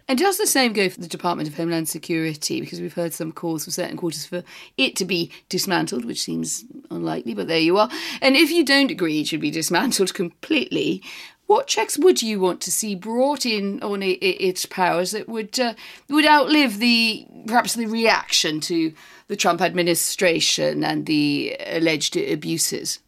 And 0.09 0.19
does 0.19 0.38
the 0.38 0.47
same 0.47 0.73
go 0.73 0.88
for 0.88 1.01
the 1.01 1.09
Department 1.09 1.49
of 1.49 1.57
Homeland 1.57 1.88
Security? 1.88 2.61
Because 2.61 2.81
we've 2.81 2.95
heard 2.95 3.12
some 3.12 3.33
calls 3.33 3.65
from 3.65 3.73
certain 3.73 3.97
quarters 3.97 4.27
for 4.27 4.43
it 4.77 4.97
to 4.97 5.05
be 5.05 5.31
dismantled, 5.49 6.05
which 6.05 6.23
seems 6.23 6.65
unlikely, 6.91 7.35
but 7.35 7.49
there 7.49 7.59
you 7.59 7.79
are. 7.79 7.88
And 8.21 8.37
if 8.37 8.51
you 8.51 8.65
don't 8.65 8.91
agree 8.91 9.21
it 9.21 9.29
should 9.29 9.41
be 9.41 9.51
dismantled 9.51 10.15
completely, 10.15 11.03
what 11.47 11.67
checks 11.67 11.99
would 11.99 12.23
you 12.23 12.41
want 12.41 12.61
to 12.62 12.73
see 12.73 12.95
brought 12.95 13.45
in 13.45 13.83
on 13.83 14.01
its 14.03 14.65
powers 14.65 15.11
that 15.11 15.29
would 15.29 15.59
uh, 15.61 15.75
would 16.09 16.25
outlive 16.25 16.79
the 16.79 17.27
perhaps 17.47 17.75
the 17.75 17.87
reaction 17.87 18.61
to 18.61 18.95
the 19.29 19.37
Trump 19.37 19.61
administration 19.61 20.83
and 20.83 21.07
the 21.07 21.57
alleged 21.67 22.17
abuses? 22.17 23.01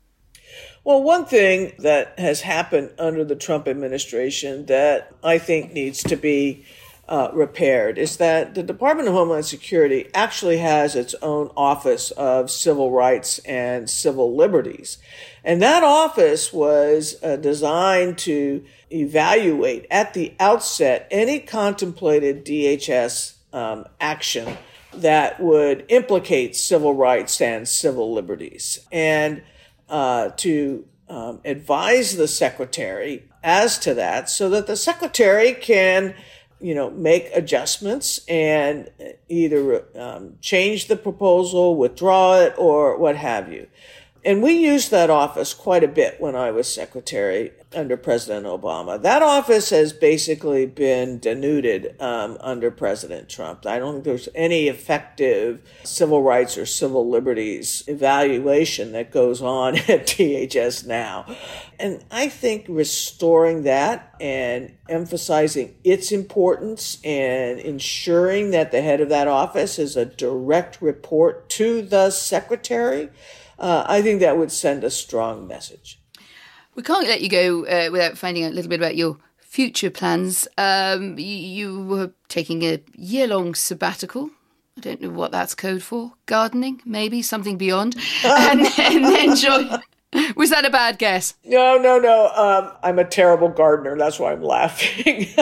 Well, 0.85 1.03
one 1.03 1.25
thing 1.25 1.73
that 1.79 2.19
has 2.19 2.43
happened 2.43 2.91
under 2.99 3.25
the 3.25 3.37
Trump 3.37 3.67
administration 3.67 4.67
that 4.67 5.11
I 5.23 5.39
think 5.39 5.73
needs 5.73 6.03
to 6.03 6.17
be 6.17 6.67
uh, 7.09 7.29
repaired 7.33 7.99
is 7.99 8.17
that 8.17 8.55
the 8.55 8.63
Department 8.63 9.09
of 9.09 9.15
Homeland 9.15 9.45
Security 9.45 10.09
actually 10.15 10.59
has 10.59 10.97
its 10.97 11.15
own 11.21 11.51
Office 11.57 12.11
of 12.13 12.51
Civil 12.51 12.91
Rights 12.91 13.39
and 13.41 13.89
Civil 13.91 14.35
Liberties. 14.35 14.99
And 15.45 15.61
that 15.61 15.83
office 15.83 16.53
was 16.53 17.17
uh, 17.23 17.37
designed 17.37 18.17
to 18.19 18.65
evaluate 18.91 19.87
at 19.91 20.15
the 20.15 20.35
outset 20.41 21.07
any 21.11 21.41
contemplated 21.41 22.45
DHS 22.45 23.35
um, 23.53 23.85
action 24.01 24.57
that 24.95 25.41
would 25.41 25.85
implicate 25.89 26.57
civil 26.57 26.95
rights 26.95 27.41
and 27.41 27.69
civil 27.69 28.15
liberties. 28.15 28.87
And 28.91 29.43
uh, 29.89 30.31
to 30.39 30.87
um, 31.09 31.41
advise 31.45 32.17
the 32.17 32.29
secretary 32.29 33.29
as 33.43 33.79
to 33.81 33.95
that 33.95 34.31
so 34.31 34.49
that 34.49 34.67
the 34.67 34.77
secretary 34.77 35.53
can 35.53 36.15
you 36.65 36.75
know, 36.75 36.89
make 36.89 37.29
adjustments 37.35 38.25
and 38.27 38.91
either 39.29 39.85
um, 39.99 40.39
change 40.41 40.89
the 40.89 40.97
proposal, 40.97 41.77
withdraw 41.77 42.41
it, 42.41 42.55
or 42.57 42.97
what 42.97 43.17
have 43.17 43.53
you. 43.53 43.67
And 44.25 44.43
we 44.43 44.53
used 44.53 44.91
that 44.91 45.11
office 45.11 45.53
quite 45.53 45.85
a 45.85 45.89
bit 45.89 46.19
when 46.19 46.35
I 46.35 46.51
was 46.51 46.73
secretary 46.73 47.53
under 47.75 47.97
President 47.97 48.47
Obama. 48.47 49.01
That 49.03 49.21
office 49.21 49.69
has 49.71 49.93
basically 49.93 50.65
been 50.65 51.19
denuded 51.19 52.01
um, 52.01 52.39
under 52.41 52.71
President 52.71 53.29
Trump. 53.29 53.67
I 53.67 53.79
don't 53.79 53.95
think 53.95 54.05
there's 54.05 54.29
any 54.35 54.69
effective 54.69 55.61
civil 55.83 56.23
rights 56.23 56.57
or 56.57 56.65
civil 56.65 57.09
liberties 57.09 57.85
evaluation 57.87 58.93
that 58.93 59.11
goes 59.11 59.43
on 59.43 59.77
at 59.89 60.07
DHS 60.07 60.87
now. 60.87 61.27
And 61.79 62.03
I 62.11 62.29
think 62.29 62.67
restoring 62.69 63.65
that 63.65 64.15
and 64.21 64.75
emphasizing 64.89 65.75
its 65.85 66.13
importance 66.13 66.99
and 67.05 67.59
ensuring 67.59 68.53
that 68.53 68.71
the 68.71 68.81
head 68.81 69.01
of 69.01 69.09
that 69.11 69.29
office 69.29 69.79
is 69.79 69.97
a 69.97 70.07
direct 70.07 70.81
report 70.81 71.49
to 71.51 71.83
the 71.83 72.11
secretary, 72.11 73.11
uh, 73.59 73.85
I 73.87 74.03
think 74.03 74.21
that 74.21 74.37
would 74.37 74.53
send 74.53 74.85
a 74.85 74.91
strong 74.91 75.47
message. 75.47 76.01
We 76.75 76.83
can't 76.83 77.07
let 77.07 77.21
you 77.21 77.29
go 77.29 77.67
uh, 77.67 77.91
without 77.91 78.19
finding 78.19 78.45
out 78.45 78.53
a 78.53 78.55
little 78.55 78.69
bit 78.69 78.81
about 78.81 78.97
your 78.97 79.19
future 79.41 79.91
plans. 79.91 80.49
Um, 80.59 81.19
you, 81.19 81.25
you 81.25 81.85
were 81.85 82.13
taking 82.29 82.63
a 82.65 82.81
year 82.97 83.29
long 83.29 83.55
sabbatical. 83.55 84.31
I 84.77 84.81
don't 84.81 85.01
know 85.01 85.11
what 85.11 85.31
that's 85.31 85.55
code 85.55 85.83
for. 85.83 86.15
Gardening, 86.27 86.81
maybe 86.85 87.23
something 87.23 87.57
beyond, 87.57 87.95
and, 88.25 88.67
and 88.79 89.05
then 89.05 89.37
join. 89.37 89.81
Was 90.37 90.51
that 90.51 90.65
a 90.65 90.71
bad 90.71 90.99
guess? 90.99 91.35
No, 91.45 91.77
no, 91.79 91.99
no. 91.99 92.29
Um, 92.35 92.73
I'm 92.83 92.99
a 92.99 93.05
terrible 93.05 93.49
gardener. 93.49 93.97
That's 93.97 94.19
why 94.19 94.33
I'm 94.33 94.43
laughing. 94.43 95.29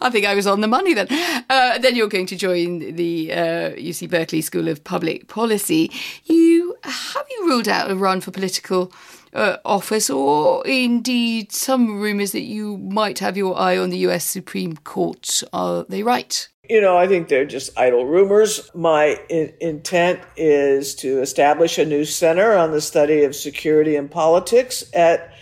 I 0.02 0.10
think 0.10 0.26
I 0.26 0.34
was 0.34 0.46
on 0.46 0.60
the 0.60 0.68
money 0.68 0.94
then. 0.94 1.08
Uh, 1.50 1.78
then 1.78 1.94
you're 1.94 2.08
going 2.08 2.26
to 2.26 2.36
join 2.36 2.96
the 2.96 3.32
uh, 3.32 3.70
UC 3.76 4.08
Berkeley 4.10 4.40
School 4.40 4.68
of 4.68 4.82
Public 4.82 5.28
Policy. 5.28 5.90
You 6.24 6.76
have 6.84 7.26
you 7.30 7.46
ruled 7.46 7.68
out 7.68 7.90
a 7.90 7.94
run 7.94 8.20
for 8.20 8.30
political 8.30 8.92
uh, 9.34 9.58
office, 9.64 10.08
or 10.10 10.66
indeed 10.66 11.52
some 11.52 12.00
rumours 12.00 12.32
that 12.32 12.40
you 12.40 12.78
might 12.78 13.18
have 13.18 13.36
your 13.36 13.58
eye 13.58 13.76
on 13.76 13.90
the 13.90 13.98
US 13.98 14.24
Supreme 14.24 14.76
Court. 14.76 15.42
Are 15.52 15.84
they 15.88 16.02
right? 16.02 16.48
You 16.68 16.80
know, 16.80 16.96
I 16.96 17.08
think 17.08 17.28
they're 17.28 17.44
just 17.44 17.76
idle 17.76 18.06
rumors. 18.06 18.70
My 18.74 19.20
in- 19.28 19.52
intent 19.60 20.20
is 20.36 20.94
to 20.96 21.20
establish 21.20 21.78
a 21.78 21.84
new 21.84 22.04
center 22.04 22.56
on 22.56 22.70
the 22.70 22.80
study 22.80 23.24
of 23.24 23.34
security 23.34 23.96
and 23.96 24.10
politics 24.10 24.84
at 24.94 25.34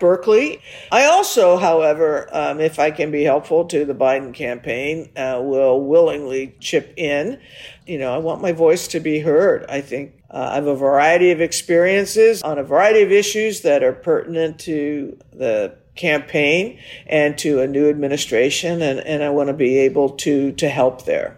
Berkeley. 0.00 0.60
I 0.90 1.06
also, 1.06 1.56
however, 1.56 2.28
um, 2.32 2.60
if 2.60 2.78
I 2.78 2.90
can 2.90 3.10
be 3.10 3.24
helpful 3.24 3.64
to 3.66 3.84
the 3.84 3.94
Biden 3.94 4.32
campaign, 4.34 5.10
uh, 5.16 5.40
will 5.42 5.80
willingly 5.80 6.54
chip 6.60 6.94
in. 6.96 7.40
You 7.86 7.98
know, 7.98 8.14
I 8.14 8.18
want 8.18 8.42
my 8.42 8.52
voice 8.52 8.88
to 8.88 9.00
be 9.00 9.20
heard. 9.20 9.66
I 9.68 9.80
think 9.80 10.22
uh, 10.30 10.48
I 10.52 10.54
have 10.56 10.66
a 10.66 10.76
variety 10.76 11.30
of 11.30 11.40
experiences 11.40 12.42
on 12.42 12.58
a 12.58 12.64
variety 12.64 13.02
of 13.02 13.12
issues 13.12 13.62
that 13.62 13.82
are 13.82 13.92
pertinent 13.92 14.58
to 14.60 15.18
the 15.32 15.76
campaign 15.94 16.78
and 17.06 17.38
to 17.38 17.60
a 17.60 17.66
new 17.66 17.88
administration, 17.88 18.82
and, 18.82 19.00
and 19.00 19.22
I 19.22 19.30
want 19.30 19.48
to 19.48 19.54
be 19.54 19.78
able 19.78 20.10
to 20.10 20.52
to 20.52 20.68
help 20.68 21.04
there. 21.04 21.36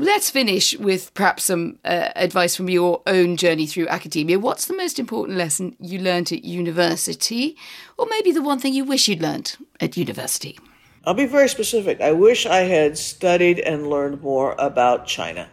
Let's 0.00 0.30
finish 0.30 0.78
with 0.78 1.12
perhaps 1.14 1.42
some 1.42 1.80
uh, 1.84 2.10
advice 2.14 2.54
from 2.54 2.70
your 2.70 3.02
own 3.04 3.36
journey 3.36 3.66
through 3.66 3.88
academia. 3.88 4.38
What's 4.38 4.66
the 4.66 4.76
most 4.76 5.00
important 5.00 5.36
lesson 5.36 5.74
you 5.80 5.98
learned 5.98 6.30
at 6.30 6.44
university, 6.44 7.56
or 7.98 8.06
maybe 8.08 8.30
the 8.30 8.40
one 8.40 8.60
thing 8.60 8.74
you 8.74 8.84
wish 8.84 9.08
you'd 9.08 9.20
learned 9.20 9.56
at 9.80 9.96
university? 9.96 10.56
I'll 11.04 11.14
be 11.14 11.26
very 11.26 11.48
specific. 11.48 12.00
I 12.00 12.12
wish 12.12 12.46
I 12.46 12.58
had 12.58 12.96
studied 12.96 13.58
and 13.58 13.88
learned 13.88 14.22
more 14.22 14.54
about 14.56 15.08
China 15.08 15.48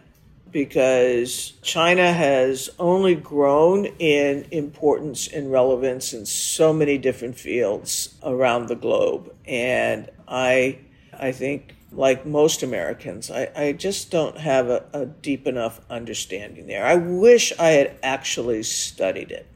because 0.52 1.54
China 1.62 2.12
has 2.12 2.70
only 2.78 3.16
grown 3.16 3.86
in 3.98 4.46
importance 4.52 5.26
and 5.26 5.50
relevance 5.50 6.12
in 6.12 6.24
so 6.24 6.72
many 6.72 6.98
different 6.98 7.36
fields 7.36 8.14
around 8.22 8.68
the 8.68 8.76
globe. 8.76 9.34
And 9.44 10.08
I, 10.28 10.78
I 11.12 11.32
think 11.32 11.75
like 11.96 12.26
most 12.26 12.62
Americans. 12.62 13.30
I, 13.30 13.50
I 13.56 13.72
just 13.72 14.10
don't 14.10 14.38
have 14.38 14.68
a, 14.68 14.84
a 14.92 15.06
deep 15.06 15.46
enough 15.46 15.80
understanding 15.90 16.66
there. 16.66 16.84
I 16.84 16.96
wish 16.96 17.52
I 17.58 17.70
had 17.70 17.96
actually 18.02 18.62
studied 18.62 19.30
it. 19.30 19.46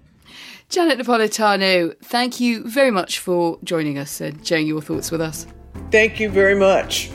Janet 0.69 0.99
Napolitano, 0.99 1.97
thank 2.03 2.41
you 2.41 2.63
very 2.69 2.91
much 2.91 3.19
for 3.19 3.59
joining 3.65 3.99
us 3.99 4.21
and 4.21 4.47
sharing 4.47 4.67
your 4.67 4.81
thoughts 4.81 5.11
with 5.11 5.21
us. 5.21 5.47
Thank 5.91 6.21
you 6.21 6.31
very 6.31 6.55
much. 6.55 7.11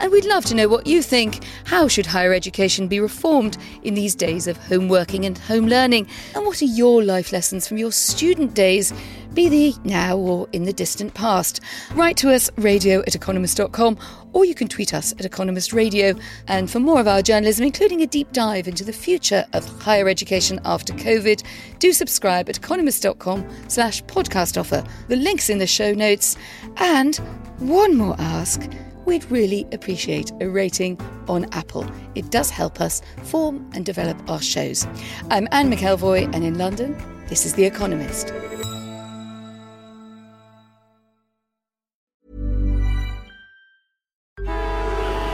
And 0.00 0.10
we'd 0.10 0.24
love 0.24 0.46
to 0.46 0.54
know 0.54 0.66
what 0.66 0.86
you 0.86 1.02
think. 1.02 1.44
How 1.64 1.86
should 1.86 2.06
higher 2.06 2.32
education 2.32 2.88
be 2.88 3.00
reformed 3.00 3.58
in 3.82 3.94
these 3.94 4.14
days 4.14 4.46
of 4.46 4.56
home 4.56 4.88
working 4.88 5.26
and 5.26 5.36
home 5.36 5.66
learning? 5.66 6.08
And 6.34 6.46
what 6.46 6.62
are 6.62 6.66
your 6.66 7.04
life 7.04 7.32
lessons 7.32 7.68
from 7.68 7.76
your 7.76 7.92
student 7.92 8.54
days, 8.54 8.94
be 9.34 9.48
they 9.48 9.74
now 9.84 10.16
or 10.16 10.48
in 10.52 10.64
the 10.64 10.72
distant 10.72 11.12
past? 11.12 11.60
Write 11.94 12.16
to 12.16 12.32
us, 12.32 12.50
radio 12.56 13.00
at 13.00 13.14
economist.com, 13.14 13.98
or 14.32 14.44
you 14.46 14.54
can 14.54 14.68
tweet 14.68 14.94
us 14.94 15.12
at 15.12 15.24
Economist 15.24 15.72
Radio. 15.74 16.14
And 16.48 16.70
for 16.70 16.80
more 16.80 17.00
of 17.00 17.06
our 17.06 17.20
journalism, 17.20 17.66
including 17.66 18.00
a 18.00 18.06
deep 18.06 18.32
dive 18.32 18.68
into 18.68 18.84
the 18.84 18.92
future 18.92 19.44
of 19.52 19.66
higher 19.82 20.08
education 20.08 20.60
after 20.64 20.94
COVID, 20.94 21.42
do 21.78 21.92
subscribe 21.92 22.48
at 22.48 22.56
economist.com 22.56 23.46
slash 23.68 24.02
podcast 24.04 24.58
offer. 24.58 24.82
The 25.08 25.16
link's 25.16 25.50
in 25.50 25.58
the 25.58 25.66
show 25.66 25.92
notes. 25.92 26.36
And 26.76 27.16
one 27.58 27.96
more 27.96 28.16
ask 28.18 28.62
we'd 29.04 29.30
really 29.30 29.66
appreciate 29.72 30.32
a 30.40 30.48
rating 30.48 31.00
on 31.28 31.46
Apple. 31.52 31.86
It 32.14 32.30
does 32.30 32.50
help 32.50 32.80
us 32.80 33.02
form 33.24 33.70
and 33.74 33.84
develop 33.84 34.18
our 34.28 34.40
shows. 34.40 34.86
I'm 35.30 35.48
Anne 35.52 35.70
McElvoy, 35.70 36.34
and 36.34 36.44
in 36.44 36.58
London, 36.58 36.96
this 37.28 37.46
is 37.46 37.54
The 37.54 37.64
Economist. 37.64 38.32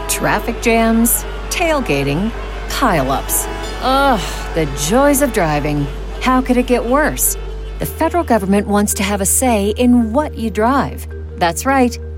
Traffic 0.08 0.62
jams, 0.62 1.24
tailgating, 1.50 2.30
pileups. 2.68 3.46
Ugh, 3.82 4.54
the 4.54 4.66
joys 4.88 5.20
of 5.20 5.32
driving. 5.32 5.86
How 6.22 6.40
could 6.40 6.56
it 6.56 6.66
get 6.66 6.84
worse? 6.84 7.36
The 7.78 7.86
federal 7.86 8.24
government 8.24 8.66
wants 8.66 8.94
to 8.94 9.02
have 9.02 9.20
a 9.20 9.26
say 9.26 9.74
in 9.76 10.14
what 10.14 10.36
you 10.36 10.50
drive. 10.50 11.06
That's 11.38 11.66
right. 11.66 11.98